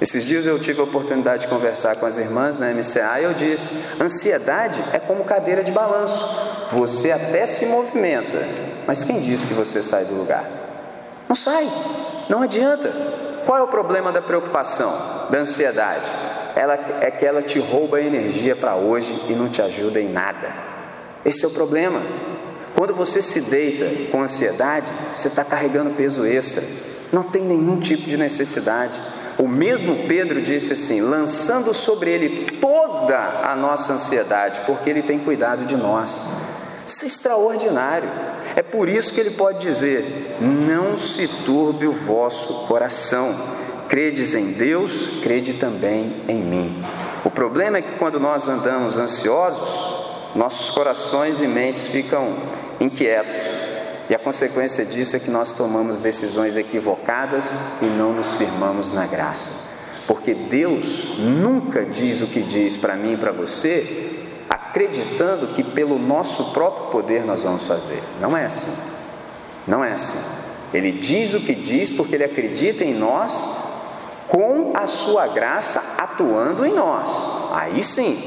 Esses 0.00 0.24
dias 0.24 0.46
eu 0.46 0.58
tive 0.58 0.80
a 0.80 0.84
oportunidade 0.84 1.42
de 1.42 1.48
conversar 1.48 1.96
com 1.96 2.04
as 2.04 2.18
irmãs 2.18 2.58
na 2.58 2.70
MCA 2.70 3.20
e 3.20 3.24
eu 3.24 3.32
disse: 3.32 3.72
ansiedade 4.00 4.84
é 4.92 4.98
como 4.98 5.24
cadeira 5.24 5.64
de 5.64 5.72
balanço. 5.72 6.28
Você 6.72 7.10
até 7.10 7.46
se 7.46 7.64
movimenta, 7.66 8.46
mas 8.86 9.04
quem 9.04 9.20
diz 9.20 9.44
que 9.44 9.54
você 9.54 9.82
sai 9.82 10.04
do 10.04 10.14
lugar? 10.14 10.44
Não 11.28 11.34
sai, 11.34 11.66
não 12.28 12.42
adianta. 12.42 12.92
Qual 13.46 13.58
é 13.58 13.62
o 13.62 13.68
problema 13.68 14.12
da 14.12 14.20
preocupação, 14.20 14.92
da 15.30 15.38
ansiedade? 15.38 16.10
Ela 16.56 16.74
é 17.00 17.10
que 17.10 17.24
ela 17.24 17.40
te 17.40 17.58
rouba 17.58 18.00
energia 18.00 18.56
para 18.56 18.74
hoje 18.74 19.14
e 19.28 19.34
não 19.34 19.48
te 19.48 19.62
ajuda 19.62 20.00
em 20.00 20.08
nada. 20.08 20.52
Esse 21.24 21.44
é 21.44 21.48
o 21.48 21.52
problema. 21.52 22.02
Quando 22.74 22.94
você 22.94 23.22
se 23.22 23.40
deita 23.40 23.86
com 24.10 24.20
ansiedade, 24.20 24.90
você 25.12 25.28
está 25.28 25.44
carregando 25.44 25.90
peso 25.90 26.26
extra. 26.26 26.62
Não 27.12 27.22
tem 27.22 27.42
nenhum 27.42 27.78
tipo 27.78 28.02
de 28.02 28.16
necessidade. 28.16 29.00
O 29.38 29.46
mesmo 29.46 30.06
Pedro 30.06 30.40
disse 30.40 30.72
assim: 30.72 31.00
lançando 31.00 31.74
sobre 31.74 32.10
ele 32.10 32.46
toda 32.60 33.16
a 33.42 33.54
nossa 33.54 33.92
ansiedade, 33.92 34.62
porque 34.64 34.88
ele 34.88 35.02
tem 35.02 35.18
cuidado 35.18 35.66
de 35.66 35.76
nós. 35.76 36.26
Isso 36.86 37.04
é 37.04 37.08
extraordinário. 37.08 38.08
É 38.54 38.62
por 38.62 38.88
isso 38.88 39.12
que 39.12 39.20
ele 39.20 39.32
pode 39.32 39.58
dizer: 39.58 40.36
não 40.40 40.96
se 40.96 41.28
turbe 41.44 41.86
o 41.86 41.92
vosso 41.92 42.66
coração. 42.66 43.34
Credes 43.88 44.34
em 44.34 44.52
Deus, 44.52 45.20
crede 45.22 45.54
também 45.54 46.12
em 46.26 46.40
mim. 46.40 46.84
O 47.24 47.30
problema 47.30 47.78
é 47.78 47.82
que 47.82 47.98
quando 47.98 48.18
nós 48.18 48.48
andamos 48.48 48.98
ansiosos, 48.98 49.94
nossos 50.34 50.70
corações 50.70 51.40
e 51.40 51.46
mentes 51.46 51.86
ficam 51.86 52.36
inquietos 52.80 53.36
e 54.08 54.14
a 54.14 54.18
consequência 54.18 54.84
disso 54.84 55.16
é 55.16 55.18
que 55.18 55.30
nós 55.30 55.52
tomamos 55.52 55.98
decisões 55.98 56.56
equivocadas 56.56 57.58
e 57.82 57.86
não 57.86 58.12
nos 58.12 58.34
firmamos 58.34 58.92
na 58.92 59.06
graça. 59.06 59.52
Porque 60.06 60.32
Deus 60.32 61.18
nunca 61.18 61.84
diz 61.84 62.20
o 62.20 62.28
que 62.28 62.40
diz 62.40 62.76
para 62.76 62.94
mim 62.94 63.14
e 63.14 63.16
para 63.16 63.32
você, 63.32 64.24
acreditando 64.48 65.48
que 65.48 65.64
pelo 65.64 65.98
nosso 65.98 66.52
próprio 66.52 66.86
poder 66.90 67.24
nós 67.24 67.42
vamos 67.42 67.66
fazer. 67.66 68.00
Não 68.20 68.36
é 68.36 68.46
assim. 68.46 68.72
Não 69.66 69.84
é 69.84 69.92
assim. 69.92 70.18
Ele 70.72 70.92
diz 70.92 71.34
o 71.34 71.40
que 71.40 71.54
diz 71.54 71.90
porque 71.90 72.14
ele 72.14 72.24
acredita 72.24 72.84
em 72.84 72.94
nós 72.94 73.48
com 74.28 74.72
a 74.74 74.86
sua 74.86 75.26
graça 75.26 75.82
atuando 75.98 76.64
em 76.64 76.72
nós. 76.72 77.10
Aí 77.52 77.82
sim. 77.82 78.18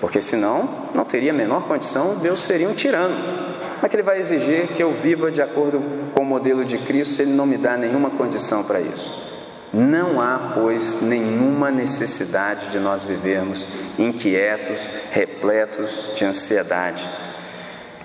Porque 0.00 0.20
senão 0.20 0.68
não 0.92 1.04
teria 1.04 1.30
a 1.30 1.34
menor 1.34 1.64
condição, 1.64 2.16
Deus 2.16 2.40
seria 2.40 2.68
um 2.68 2.74
tirano. 2.74 3.51
Como 3.82 3.88
é 3.88 3.90
que 3.90 3.96
ele 3.96 4.04
vai 4.04 4.18
exigir 4.20 4.68
que 4.68 4.80
eu 4.80 4.92
viva 4.92 5.28
de 5.28 5.42
acordo 5.42 5.82
com 6.14 6.22
o 6.22 6.24
modelo 6.24 6.64
de 6.64 6.78
Cristo 6.78 7.14
se 7.14 7.22
ele 7.22 7.32
não 7.32 7.44
me 7.44 7.56
dá 7.56 7.76
nenhuma 7.76 8.10
condição 8.10 8.62
para 8.62 8.80
isso? 8.80 9.12
Não 9.72 10.20
há, 10.20 10.52
pois, 10.54 11.02
nenhuma 11.02 11.68
necessidade 11.68 12.68
de 12.68 12.78
nós 12.78 13.04
vivermos 13.04 13.66
inquietos, 13.98 14.88
repletos 15.10 16.10
de 16.14 16.24
ansiedade. 16.24 17.10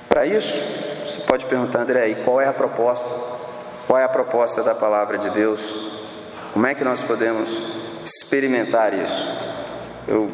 Para 0.09 0.25
isso, 0.25 0.63
você 1.05 1.19
pode 1.19 1.45
perguntar, 1.45 1.81
André, 1.81 2.07
e 2.07 2.15
qual 2.23 2.41
é 2.41 2.47
a 2.47 2.53
proposta? 2.53 3.13
Qual 3.85 3.99
é 3.99 4.03
a 4.03 4.09
proposta 4.09 4.63
da 4.63 4.73
palavra 4.73 5.19
de 5.19 5.29
Deus? 5.29 5.79
Como 6.53 6.65
é 6.65 6.73
que 6.73 6.83
nós 6.83 7.03
podemos 7.03 7.63
experimentar 8.03 8.95
isso? 8.95 9.29
Eu 10.07 10.31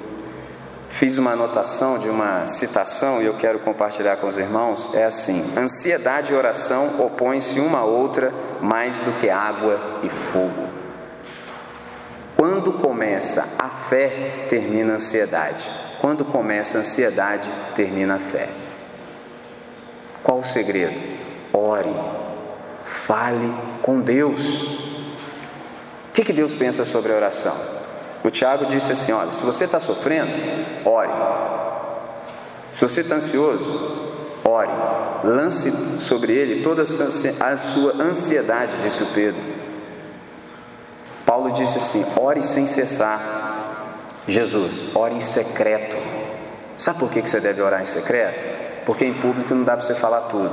fiz 0.93 1.17
uma 1.17 1.31
anotação 1.31 1.97
de 1.97 2.07
uma 2.07 2.47
citação 2.47 3.19
e 3.19 3.25
eu 3.25 3.33
quero 3.33 3.59
compartilhar 3.59 4.17
com 4.17 4.27
os 4.27 4.37
irmãos. 4.37 4.91
É 4.93 5.03
assim: 5.03 5.43
ansiedade 5.57 6.31
e 6.31 6.35
oração 6.35 7.01
opõem-se 7.03 7.59
uma 7.59 7.79
a 7.79 7.83
outra 7.83 8.31
mais 8.61 8.99
do 9.01 9.11
que 9.19 9.29
água 9.29 9.99
e 10.03 10.09
fogo. 10.09 10.69
Quando 12.37 12.73
começa 12.73 13.47
a 13.57 13.69
fé, 13.69 14.45
termina 14.47 14.93
a 14.93 14.95
ansiedade. 14.95 15.69
Quando 15.99 16.23
começa 16.23 16.77
a 16.77 16.81
ansiedade, 16.81 17.51
termina 17.73 18.15
a 18.15 18.19
fé. 18.19 18.49
Qual 20.21 20.39
o 20.39 20.43
segredo? 20.43 20.99
Ore, 21.51 21.93
fale 22.85 23.53
com 23.81 23.99
Deus. 23.99 24.61
O 26.09 26.13
que, 26.13 26.23
que 26.23 26.33
Deus 26.33 26.53
pensa 26.53 26.85
sobre 26.85 27.11
a 27.11 27.15
oração? 27.15 27.82
O 28.23 28.31
Tiago 28.31 28.65
disse 28.65 28.91
assim: 28.91 29.11
olha, 29.11 29.31
se 29.31 29.43
você 29.43 29.65
está 29.65 29.79
sofrendo, 29.79 30.31
ore. 30.85 31.09
Se 32.71 32.81
você 32.81 33.01
está 33.01 33.15
ansioso, 33.15 34.11
ore. 34.43 34.71
Lance 35.23 35.71
sobre 35.99 36.33
ele 36.33 36.63
toda 36.63 36.83
a 36.83 37.57
sua 37.57 37.93
ansiedade, 38.01 38.77
disse 38.81 39.03
o 39.03 39.07
Pedro. 39.07 39.41
Paulo 41.25 41.51
disse 41.51 41.77
assim: 41.77 42.05
ore 42.15 42.43
sem 42.43 42.65
cessar. 42.65 43.41
Jesus, 44.27 44.95
ore 44.95 45.15
em 45.15 45.21
secreto. 45.21 45.97
Sabe 46.77 46.99
por 46.99 47.11
que 47.11 47.21
você 47.21 47.39
deve 47.39 47.61
orar 47.61 47.81
em 47.81 47.85
secreto? 47.85 48.85
Porque 48.85 49.05
em 49.05 49.13
público 49.13 49.53
não 49.53 49.63
dá 49.63 49.73
para 49.73 49.85
você 49.85 49.93
falar 49.93 50.21
tudo. 50.21 50.51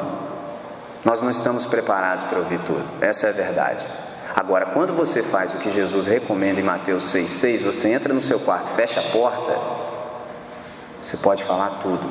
Nós 1.05 1.23
não 1.23 1.31
estamos 1.31 1.67
preparados 1.67 2.25
para 2.25 2.39
ouvir 2.39 2.59
tudo. 2.61 2.85
Essa 3.01 3.29
é 3.29 3.31
a 3.31 3.33
verdade. 3.33 3.87
Agora, 4.35 4.67
quando 4.67 4.93
você 4.95 5.23
faz 5.23 5.55
o 5.55 5.59
que 5.59 5.71
Jesus 5.71 6.07
recomenda 6.07 6.61
em 6.61 6.65
Mateus 6.65 7.05
6,6, 7.05 7.65
você 7.65 7.89
entra 7.89 8.15
no 8.15 8.21
seu 8.21 8.39
quarto, 8.39 8.71
fecha 8.71 9.01
a 9.01 9.05
porta, 9.05 9.59
você 11.03 11.17
pode 11.17 11.45
falar 11.45 11.81
tudo. 11.83 12.09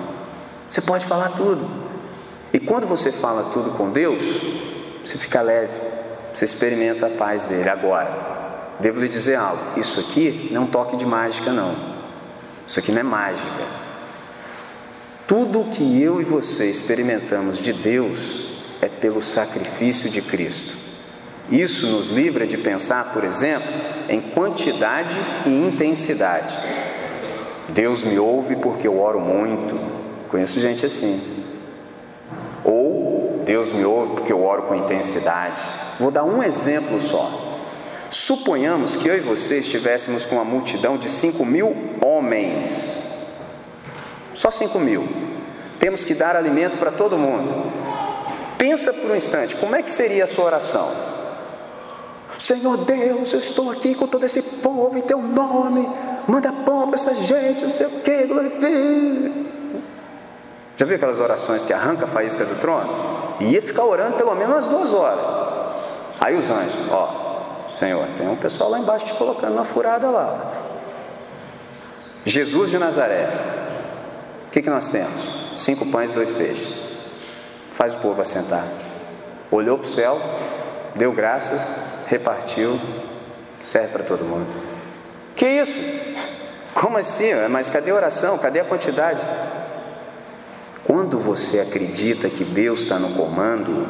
Você 0.69 0.81
pode 0.81 1.05
falar 1.05 1.29
tudo. 1.29 1.67
E 2.53 2.59
quando 2.59 2.85
você 2.87 3.11
fala 3.11 3.51
tudo 3.51 3.71
com 3.71 3.91
Deus, 3.91 4.41
você 5.03 5.17
fica 5.17 5.41
leve, 5.41 5.73
você 6.33 6.45
experimenta 6.45 7.07
a 7.07 7.09
paz 7.09 7.45
dele. 7.45 7.69
Agora, 7.69 8.75
devo 8.79 8.99
lhe 8.99 9.07
dizer 9.07 9.35
algo: 9.35 9.79
isso 9.79 9.99
aqui 9.99 10.49
não 10.51 10.61
é 10.61 10.65
um 10.65 10.67
toque 10.67 10.97
de 10.97 11.05
mágica, 11.05 11.51
não. 11.51 11.75
Isso 12.67 12.79
aqui 12.79 12.91
não 12.91 12.99
é 12.99 13.03
mágica. 13.03 13.65
Tudo 15.27 15.69
que 15.71 16.01
eu 16.01 16.19
e 16.19 16.23
você 16.23 16.69
experimentamos 16.69 17.59
de 17.59 17.71
Deus 17.71 18.43
é 18.81 18.87
pelo 18.87 19.21
sacrifício 19.21 20.09
de 20.09 20.21
Cristo. 20.21 20.88
Isso 21.51 21.87
nos 21.87 22.09
livra 22.09 22.45
de 22.45 22.57
pensar, 22.57 23.11
por 23.11 23.23
exemplo, 23.23 23.67
em 24.07 24.21
quantidade 24.21 25.15
e 25.45 25.49
intensidade. 25.49 26.59
Deus 27.69 28.03
me 28.03 28.19
ouve 28.19 28.55
porque 28.55 28.87
eu 28.87 28.99
oro 28.99 29.19
muito. 29.19 29.79
Conheço 30.29 30.59
gente 30.59 30.85
assim. 30.85 31.19
Ou 32.63 33.41
Deus 33.45 33.71
me 33.71 33.83
ouve 33.83 34.13
porque 34.13 34.31
eu 34.31 34.43
oro 34.43 34.63
com 34.63 34.75
intensidade. 34.75 35.61
Vou 35.99 36.11
dar 36.11 36.23
um 36.23 36.43
exemplo 36.43 36.99
só. 36.99 37.47
Suponhamos 38.11 38.95
que 38.95 39.07
eu 39.07 39.17
e 39.17 39.19
você 39.19 39.59
estivéssemos 39.59 40.25
com 40.25 40.35
uma 40.35 40.45
multidão 40.45 40.97
de 40.97 41.09
5 41.09 41.43
mil 41.45 41.75
homens. 42.03 43.07
Só 44.35 44.51
5 44.51 44.79
mil. 44.79 45.07
Temos 45.79 46.05
que 46.05 46.13
dar 46.13 46.35
alimento 46.35 46.77
para 46.77 46.91
todo 46.91 47.17
mundo. 47.17 47.71
Pensa 48.57 48.93
por 48.93 49.11
um 49.11 49.15
instante, 49.15 49.55
como 49.55 49.75
é 49.75 49.81
que 49.81 49.89
seria 49.89 50.25
a 50.25 50.27
sua 50.27 50.45
oração? 50.45 51.18
Senhor 52.39 52.77
Deus, 52.77 53.33
eu 53.33 53.39
estou 53.39 53.69
aqui 53.69 53.93
com 53.93 54.07
todo 54.07 54.25
esse 54.25 54.41
povo 54.41 54.97
em 54.97 55.01
teu 55.01 55.21
nome. 55.21 55.87
Manda 56.25 56.53
pão 56.53 56.87
para 56.87 56.95
essa 56.95 57.13
gente, 57.13 57.63
não 57.63 57.69
sei 57.69 57.87
o 57.87 57.99
que, 57.99 58.27
glorifica. 58.27 59.49
Já 60.77 60.85
viu 60.85 60.95
aquelas 60.95 61.19
orações 61.19 61.65
que 61.65 61.73
arranca 61.73 62.05
a 62.05 62.07
faísca 62.07 62.45
do 62.45 62.55
trono? 62.61 62.89
E 63.41 63.51
ia 63.51 63.61
ficar 63.61 63.83
orando 63.83 64.15
pelo 64.15 64.33
menos 64.35 64.53
umas 64.53 64.67
duas 64.69 64.93
horas. 64.93 65.19
Aí 66.21 66.37
os 66.37 66.49
anjos, 66.49 66.79
ó, 66.89 67.67
Senhor, 67.69 68.05
tem 68.17 68.29
um 68.29 68.37
pessoal 68.37 68.69
lá 68.69 68.79
embaixo 68.79 69.05
te 69.07 69.13
colocando 69.15 69.55
na 69.55 69.65
furada 69.65 70.09
lá. 70.09 70.51
Jesus 72.23 72.69
de 72.69 72.77
Nazaré, 72.77 73.27
o 74.47 74.51
que, 74.51 74.61
que 74.61 74.69
nós 74.69 74.87
temos? 74.87 75.29
Cinco 75.55 75.85
pães 75.87 76.11
e 76.11 76.13
dois 76.13 76.31
peixes. 76.31 76.77
Faz 77.71 77.95
o 77.95 77.97
povo 77.97 78.21
assentar. 78.21 78.63
Olhou 79.51 79.77
para 79.77 79.87
o 79.87 79.89
céu, 79.89 80.17
deu 80.95 81.11
graças, 81.11 81.73
repartiu, 82.09 82.79
serve 83.63 83.89
para 83.89 84.03
todo 84.03 84.25
mundo. 84.25 84.47
Que 85.35 85.45
isso? 85.45 85.79
Como 86.73 86.97
assim? 86.97 87.29
Mas 87.49 87.69
cadê 87.69 87.91
a 87.91 87.95
oração? 87.95 88.37
Cadê 88.37 88.59
a 88.59 88.65
quantidade? 88.65 89.21
Quando 90.83 91.19
você 91.19 91.59
acredita 91.59 92.29
que 92.29 92.43
Deus 92.43 92.81
está 92.81 92.97
no 92.97 93.09
comando, 93.09 93.87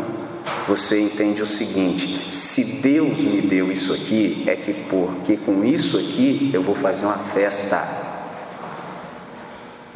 você 0.67 0.99
entende 0.99 1.41
o 1.41 1.45
seguinte: 1.45 2.31
se 2.31 2.63
Deus 2.63 3.23
me 3.23 3.41
deu 3.41 3.71
isso 3.71 3.93
aqui, 3.93 4.43
é 4.45 4.55
que 4.55 4.73
porque 4.73 5.37
com 5.37 5.63
isso 5.63 5.97
aqui 5.97 6.51
eu 6.53 6.61
vou 6.61 6.75
fazer 6.75 7.05
uma 7.05 7.17
festa. 7.17 8.08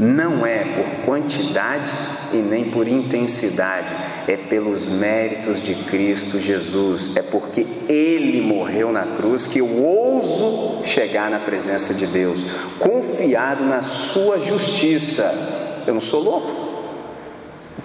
Não 0.04 0.45
é 0.45 0.66
por 0.66 1.06
quantidade 1.06 1.89
e 2.34 2.38
nem 2.38 2.70
por 2.70 2.89
intensidade, 2.89 3.95
é 4.28 4.36
pelos 4.36 4.89
méritos 4.89 5.64
de 5.64 5.76
Cristo 5.86 6.38
Jesus, 6.39 7.16
é 7.16 7.22
porque 7.22 7.66
Ele 7.88 8.41
morreu 8.41 8.91
na 8.91 9.06
cruz 9.16 9.47
que 9.47 9.60
eu 9.60 9.82
ouso 9.82 10.84
chegar 10.84 11.32
na 11.32 11.39
presença 11.39 11.93
de 11.93 12.06
Deus, 12.06 12.45
confiado 12.80 13.64
na 13.64 13.82
Sua 13.82 14.39
justiça. 14.39 15.24
Eu 15.88 15.93
não 15.93 16.01
sou 16.01 16.22
louco. 16.22 16.51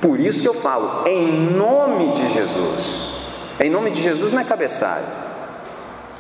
Por 0.01 0.19
isso 0.19 0.43
que 0.43 0.49
eu 0.49 0.55
falo, 0.55 1.07
em 1.07 1.31
nome 1.53 2.15
de 2.15 2.33
Jesus. 2.35 3.07
Em 3.61 3.71
nome 3.71 3.93
de 3.93 4.03
Jesus 4.03 4.33
não 4.33 4.41
é 4.41 4.45
cabeçalho. 4.45 5.07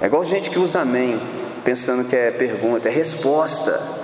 É 0.01 0.07
igual 0.07 0.23
gente 0.23 0.49
que 0.49 0.61
usa 0.61 0.81
amém, 0.81 1.21
pensando 1.65 2.05
que 2.05 2.15
é 2.15 2.31
pergunta, 2.31 2.89
é 2.89 2.93
resposta 2.93 3.98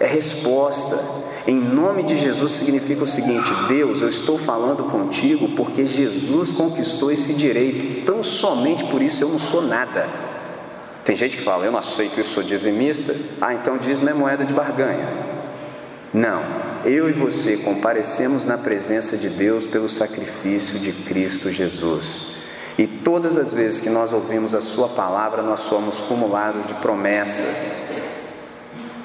é 0.00 0.06
resposta. 0.06 0.98
Em 1.46 1.60
nome 1.60 2.02
de 2.02 2.16
Jesus 2.16 2.52
significa 2.52 3.04
o 3.04 3.06
seguinte: 3.06 3.52
Deus, 3.68 4.00
eu 4.00 4.08
estou 4.08 4.38
falando 4.38 4.84
contigo 4.84 5.50
porque 5.50 5.86
Jesus 5.86 6.50
conquistou 6.50 7.12
esse 7.12 7.34
direito, 7.34 8.06
tão 8.06 8.22
somente 8.22 8.84
por 8.86 9.02
isso 9.02 9.22
eu 9.22 9.28
não 9.28 9.38
sou 9.38 9.62
nada. 9.62 10.08
Tem 11.04 11.14
gente 11.14 11.36
que 11.36 11.42
fala, 11.42 11.64
eu 11.64 11.72
não 11.72 11.78
aceito 11.78 12.20
isso, 12.20 12.34
sou 12.34 12.42
dizimista. 12.42 13.14
Ah, 13.40 13.54
então 13.54 13.78
dízimo 13.78 14.08
é 14.08 14.14
moeda 14.14 14.44
de 14.44 14.54
barganha. 14.54 15.08
Não, 16.12 16.42
eu 16.84 17.08
e 17.08 17.12
você 17.12 17.58
comparecemos 17.58 18.44
na 18.44 18.58
presença 18.58 19.16
de 19.16 19.28
Deus 19.28 19.66
pelo 19.66 19.88
sacrifício 19.88 20.78
de 20.78 20.92
Cristo 20.92 21.50
Jesus. 21.50 22.26
E 22.76 22.86
todas 22.86 23.36
as 23.36 23.52
vezes 23.52 23.80
que 23.80 23.90
nós 23.90 24.12
ouvimos 24.12 24.54
a 24.54 24.60
Sua 24.60 24.88
palavra, 24.88 25.42
nós 25.42 25.60
somos 25.60 26.00
cumulados 26.00 26.66
de 26.66 26.74
promessas, 26.74 27.74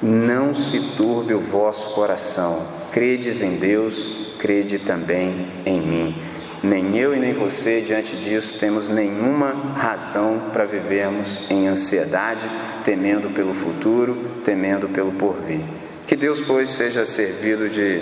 não 0.01 0.53
se 0.53 0.95
turbe 0.95 1.33
o 1.33 1.39
vosso 1.39 1.91
coração. 1.93 2.65
Credes 2.91 3.41
em 3.41 3.57
Deus, 3.57 4.35
crede 4.39 4.79
também 4.79 5.47
em 5.65 5.79
mim. 5.81 6.21
Nem 6.63 6.97
eu 6.97 7.15
e 7.15 7.19
nem 7.19 7.33
você, 7.33 7.81
diante 7.81 8.15
disso, 8.15 8.57
temos 8.59 8.89
nenhuma 8.89 9.51
razão 9.75 10.49
para 10.51 10.65
vivermos 10.65 11.49
em 11.49 11.67
ansiedade, 11.67 12.49
temendo 12.83 13.29
pelo 13.29 13.53
futuro, 13.53 14.41
temendo 14.43 14.89
pelo 14.89 15.11
porvir. 15.11 15.61
Que 16.07 16.15
Deus, 16.15 16.41
pois, 16.41 16.71
seja 16.71 17.05
servido 17.05 17.69
de 17.69 18.01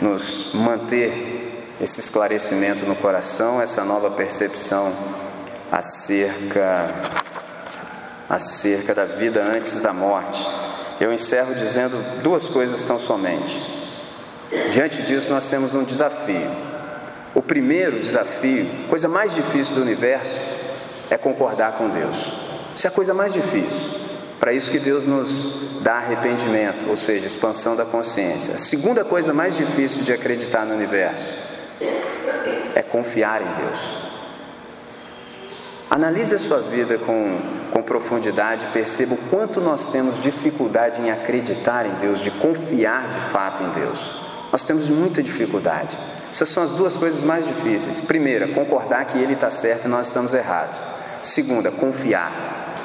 nos 0.00 0.52
manter 0.54 1.66
esse 1.80 2.00
esclarecimento 2.00 2.84
no 2.84 2.96
coração, 2.96 3.60
essa 3.60 3.84
nova 3.84 4.10
percepção 4.10 4.92
acerca, 5.70 6.88
acerca 8.28 8.94
da 8.94 9.04
vida 9.04 9.42
antes 9.42 9.80
da 9.80 9.92
morte 9.92 10.69
eu 11.00 11.12
encerro 11.12 11.54
dizendo 11.54 11.96
duas 12.22 12.48
coisas 12.48 12.84
tão 12.84 12.98
somente. 12.98 13.60
Diante 14.70 15.02
disso, 15.02 15.30
nós 15.30 15.48
temos 15.48 15.74
um 15.74 15.82
desafio. 15.82 16.50
O 17.34 17.40
primeiro 17.40 18.00
desafio, 18.00 18.68
coisa 18.88 19.08
mais 19.08 19.34
difícil 19.34 19.76
do 19.76 19.82
universo, 19.82 20.38
é 21.08 21.16
concordar 21.16 21.72
com 21.72 21.88
Deus. 21.88 22.32
Isso 22.76 22.86
é 22.86 22.90
a 22.90 22.92
coisa 22.92 23.14
mais 23.14 23.32
difícil. 23.32 23.88
Para 24.38 24.52
isso 24.52 24.70
que 24.70 24.78
Deus 24.78 25.06
nos 25.06 25.80
dá 25.82 25.94
arrependimento, 25.94 26.88
ou 26.88 26.96
seja, 26.96 27.26
expansão 27.26 27.76
da 27.76 27.84
consciência. 27.84 28.54
A 28.54 28.58
segunda 28.58 29.04
coisa 29.04 29.32
mais 29.32 29.56
difícil 29.56 30.02
de 30.02 30.12
acreditar 30.12 30.66
no 30.66 30.74
universo 30.74 31.32
é 32.74 32.82
confiar 32.82 33.42
em 33.42 33.64
Deus. 33.64 34.09
Analise 35.90 36.36
a 36.36 36.38
sua 36.38 36.58
vida 36.58 36.98
com, 36.98 37.36
com 37.72 37.82
profundidade, 37.82 38.68
perceba 38.68 39.14
o 39.14 39.18
quanto 39.28 39.60
nós 39.60 39.88
temos 39.88 40.20
dificuldade 40.20 41.02
em 41.02 41.10
acreditar 41.10 41.84
em 41.84 41.94
Deus, 41.96 42.20
de 42.20 42.30
confiar 42.30 43.10
de 43.10 43.18
fato 43.32 43.60
em 43.64 43.70
Deus. 43.70 44.14
Nós 44.52 44.62
temos 44.62 44.88
muita 44.88 45.20
dificuldade. 45.20 45.98
Essas 46.30 46.48
são 46.50 46.62
as 46.62 46.70
duas 46.70 46.96
coisas 46.96 47.24
mais 47.24 47.44
difíceis. 47.44 48.00
Primeira, 48.00 48.46
concordar 48.46 49.04
que 49.04 49.18
Ele 49.18 49.32
está 49.32 49.50
certo 49.50 49.86
e 49.86 49.88
nós 49.88 50.06
estamos 50.06 50.32
errados. 50.32 50.80
Segunda, 51.24 51.72
confiar. 51.72 52.76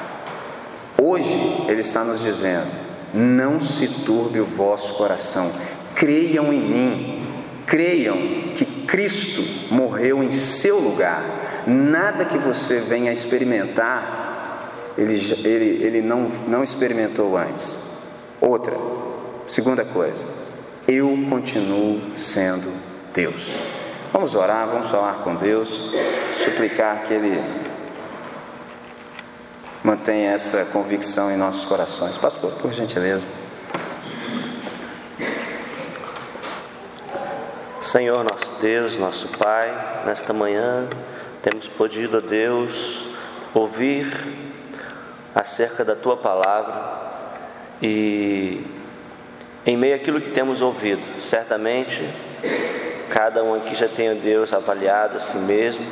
Hoje 1.00 1.64
Ele 1.68 1.82
está 1.82 2.02
nos 2.02 2.20
dizendo: 2.20 2.66
não 3.14 3.60
se 3.60 3.86
turbe 4.04 4.40
o 4.40 4.44
vosso 4.44 4.94
coração, 4.94 5.52
creiam 5.94 6.52
em 6.52 6.60
mim, 6.60 7.26
creiam 7.64 8.18
que 8.52 8.64
Cristo 8.64 9.44
morreu 9.72 10.24
em 10.24 10.32
seu 10.32 10.80
lugar 10.80 11.45
Nada 11.66 12.24
que 12.24 12.38
você 12.38 12.78
venha 12.78 13.12
experimentar, 13.12 14.70
ele, 14.96 15.14
ele, 15.44 15.84
ele 15.84 16.00
não, 16.00 16.28
não 16.46 16.62
experimentou 16.62 17.36
antes. 17.36 17.78
Outra, 18.40 18.76
segunda 19.48 19.84
coisa, 19.84 20.26
eu 20.86 21.08
continuo 21.28 22.16
sendo 22.16 22.72
Deus. 23.12 23.58
Vamos 24.12 24.36
orar, 24.36 24.68
vamos 24.68 24.88
falar 24.88 25.24
com 25.24 25.34
Deus, 25.34 25.90
suplicar 26.32 27.02
que 27.02 27.12
Ele 27.12 27.42
mantenha 29.82 30.30
essa 30.32 30.64
convicção 30.66 31.30
em 31.30 31.36
nossos 31.36 31.64
corações. 31.64 32.16
Pastor, 32.16 32.52
por 32.52 32.72
gentileza. 32.72 33.24
Senhor, 37.82 38.24
nosso 38.24 38.52
Deus, 38.60 38.96
nosso 38.98 39.28
Pai, 39.36 40.02
nesta 40.06 40.32
manhã 40.32 40.88
temos 41.48 41.68
podido, 41.68 42.20
Deus, 42.20 43.06
ouvir 43.54 44.04
acerca 45.32 45.84
da 45.84 45.94
tua 45.94 46.16
palavra 46.16 47.00
e 47.80 48.66
em 49.64 49.76
meio 49.76 49.94
àquilo 49.94 50.20
que 50.20 50.30
temos 50.30 50.60
ouvido, 50.60 51.20
certamente 51.20 52.02
cada 53.10 53.44
um 53.44 53.54
aqui 53.54 53.76
já 53.76 53.86
tem, 53.86 54.12
Deus, 54.16 54.52
avaliado 54.52 55.18
a 55.18 55.20
si 55.20 55.36
mesmo 55.36 55.86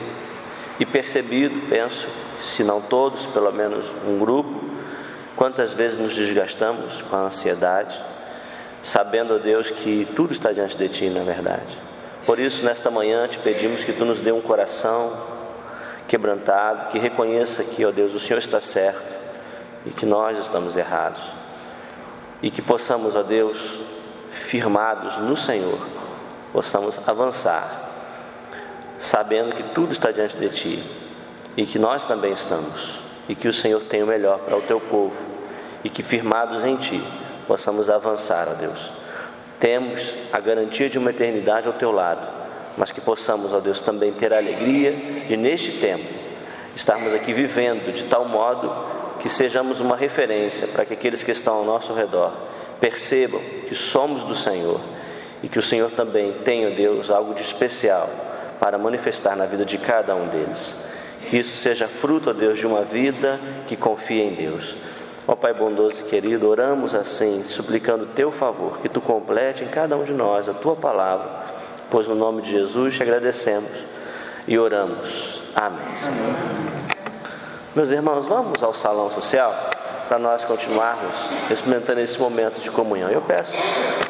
e 0.80 0.84
percebido, 0.84 1.68
penso, 1.68 2.08
se 2.40 2.64
não 2.64 2.80
todos, 2.80 3.24
pelo 3.24 3.52
menos 3.52 3.94
um 4.08 4.18
grupo, 4.18 4.60
quantas 5.36 5.72
vezes 5.72 5.98
nos 5.98 6.16
desgastamos 6.16 7.00
com 7.02 7.14
a 7.14 7.20
ansiedade, 7.26 7.96
sabendo, 8.82 9.38
Deus, 9.38 9.70
que 9.70 10.04
tudo 10.16 10.32
está 10.32 10.50
diante 10.50 10.76
de 10.76 10.88
Ti, 10.88 11.10
na 11.10 11.22
verdade. 11.22 11.78
Por 12.26 12.40
isso, 12.40 12.64
nesta 12.64 12.90
manhã, 12.90 13.28
te 13.28 13.38
pedimos 13.38 13.84
que 13.84 13.92
Tu 13.92 14.04
nos 14.04 14.20
dê 14.20 14.32
um 14.32 14.40
coração 14.40 15.43
quebrantado, 16.08 16.88
que 16.88 16.98
reconheça 16.98 17.64
que, 17.64 17.84
ó 17.84 17.90
Deus, 17.90 18.14
o 18.14 18.20
Senhor 18.20 18.38
está 18.38 18.60
certo 18.60 19.14
e 19.86 19.90
que 19.90 20.06
nós 20.06 20.38
estamos 20.38 20.76
errados. 20.76 21.20
E 22.42 22.50
que 22.50 22.60
possamos, 22.60 23.16
ó 23.16 23.22
Deus, 23.22 23.80
firmados 24.30 25.16
no 25.18 25.36
Senhor, 25.36 25.78
possamos 26.52 27.00
avançar, 27.06 27.90
sabendo 28.98 29.54
que 29.54 29.62
tudo 29.62 29.92
está 29.92 30.10
diante 30.10 30.36
de 30.36 30.48
Ti 30.50 30.84
e 31.56 31.64
que 31.64 31.78
nós 31.78 32.04
também 32.04 32.32
estamos, 32.32 33.00
e 33.28 33.34
que 33.34 33.48
o 33.48 33.52
Senhor 33.52 33.80
tem 33.82 34.02
o 34.02 34.06
melhor 34.06 34.40
para 34.40 34.56
o 34.56 34.62
Teu 34.62 34.80
povo, 34.80 35.16
e 35.82 35.88
que 35.88 36.02
firmados 36.02 36.64
em 36.64 36.76
Ti 36.76 37.02
possamos 37.46 37.88
avançar, 37.88 38.48
ó 38.48 38.54
Deus. 38.54 38.92
Temos 39.60 40.12
a 40.32 40.40
garantia 40.40 40.90
de 40.90 40.98
uma 40.98 41.10
eternidade 41.10 41.68
ao 41.68 41.74
Teu 41.74 41.92
lado 41.92 42.43
mas 42.76 42.90
que 42.90 43.00
possamos, 43.00 43.52
ó 43.52 43.60
Deus, 43.60 43.80
também 43.80 44.12
ter 44.12 44.32
a 44.32 44.38
alegria 44.38 44.92
de, 45.28 45.36
neste 45.36 45.72
tempo, 45.72 46.04
estarmos 46.74 47.14
aqui 47.14 47.32
vivendo 47.32 47.92
de 47.94 48.04
tal 48.04 48.24
modo 48.24 48.72
que 49.20 49.28
sejamos 49.28 49.80
uma 49.80 49.96
referência 49.96 50.66
para 50.66 50.84
que 50.84 50.94
aqueles 50.94 51.22
que 51.22 51.30
estão 51.30 51.54
ao 51.54 51.64
nosso 51.64 51.92
redor 51.92 52.32
percebam 52.80 53.40
que 53.68 53.74
somos 53.74 54.24
do 54.24 54.34
Senhor 54.34 54.80
e 55.42 55.48
que 55.48 55.58
o 55.58 55.62
Senhor 55.62 55.90
também 55.90 56.34
ó 56.66 56.70
Deus, 56.70 57.10
algo 57.10 57.34
de 57.34 57.42
especial 57.42 58.10
para 58.58 58.76
manifestar 58.76 59.36
na 59.36 59.46
vida 59.46 59.64
de 59.64 59.78
cada 59.78 60.14
um 60.14 60.28
deles. 60.28 60.76
Que 61.28 61.38
isso 61.38 61.56
seja 61.56 61.88
fruto, 61.88 62.30
ó 62.30 62.32
Deus, 62.32 62.58
de 62.58 62.66
uma 62.66 62.82
vida 62.82 63.40
que 63.66 63.76
confia 63.76 64.24
em 64.24 64.34
Deus. 64.34 64.76
Ó 65.26 65.34
Pai 65.34 65.54
bondoso 65.54 66.02
e 66.02 66.08
querido, 66.08 66.48
oramos 66.48 66.94
assim, 66.94 67.44
suplicando 67.48 68.06
teu 68.06 68.30
favor, 68.30 68.80
que 68.80 68.88
tu 68.88 69.00
complete 69.00 69.64
em 69.64 69.68
cada 69.68 69.96
um 69.96 70.04
de 70.04 70.12
nós 70.12 70.48
a 70.48 70.52
tua 70.52 70.76
palavra 70.76 71.43
pois 71.90 72.08
no 72.08 72.14
nome 72.14 72.42
de 72.42 72.50
Jesus 72.50 72.96
te 72.96 73.02
agradecemos 73.02 73.70
e 74.46 74.58
oramos. 74.58 75.40
Amém. 75.54 75.80
Amém. 76.06 76.64
Meus 77.74 77.90
irmãos, 77.90 78.26
vamos 78.26 78.62
ao 78.62 78.72
salão 78.72 79.10
social 79.10 79.70
para 80.06 80.18
nós 80.18 80.44
continuarmos 80.44 81.16
experimentando 81.50 82.00
esse 82.00 82.18
momento 82.20 82.60
de 82.60 82.70
comunhão. 82.70 83.10
Eu 83.10 83.22
peço 83.22 83.56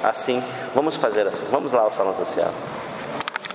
assim, 0.03 0.43
vamos 0.75 0.97
fazer 0.97 1.27
assim, 1.27 1.47
vamos 1.51 1.73
lá 1.73 1.83
ao 1.83 1.91
salão 1.91 2.13
social. 2.13 2.53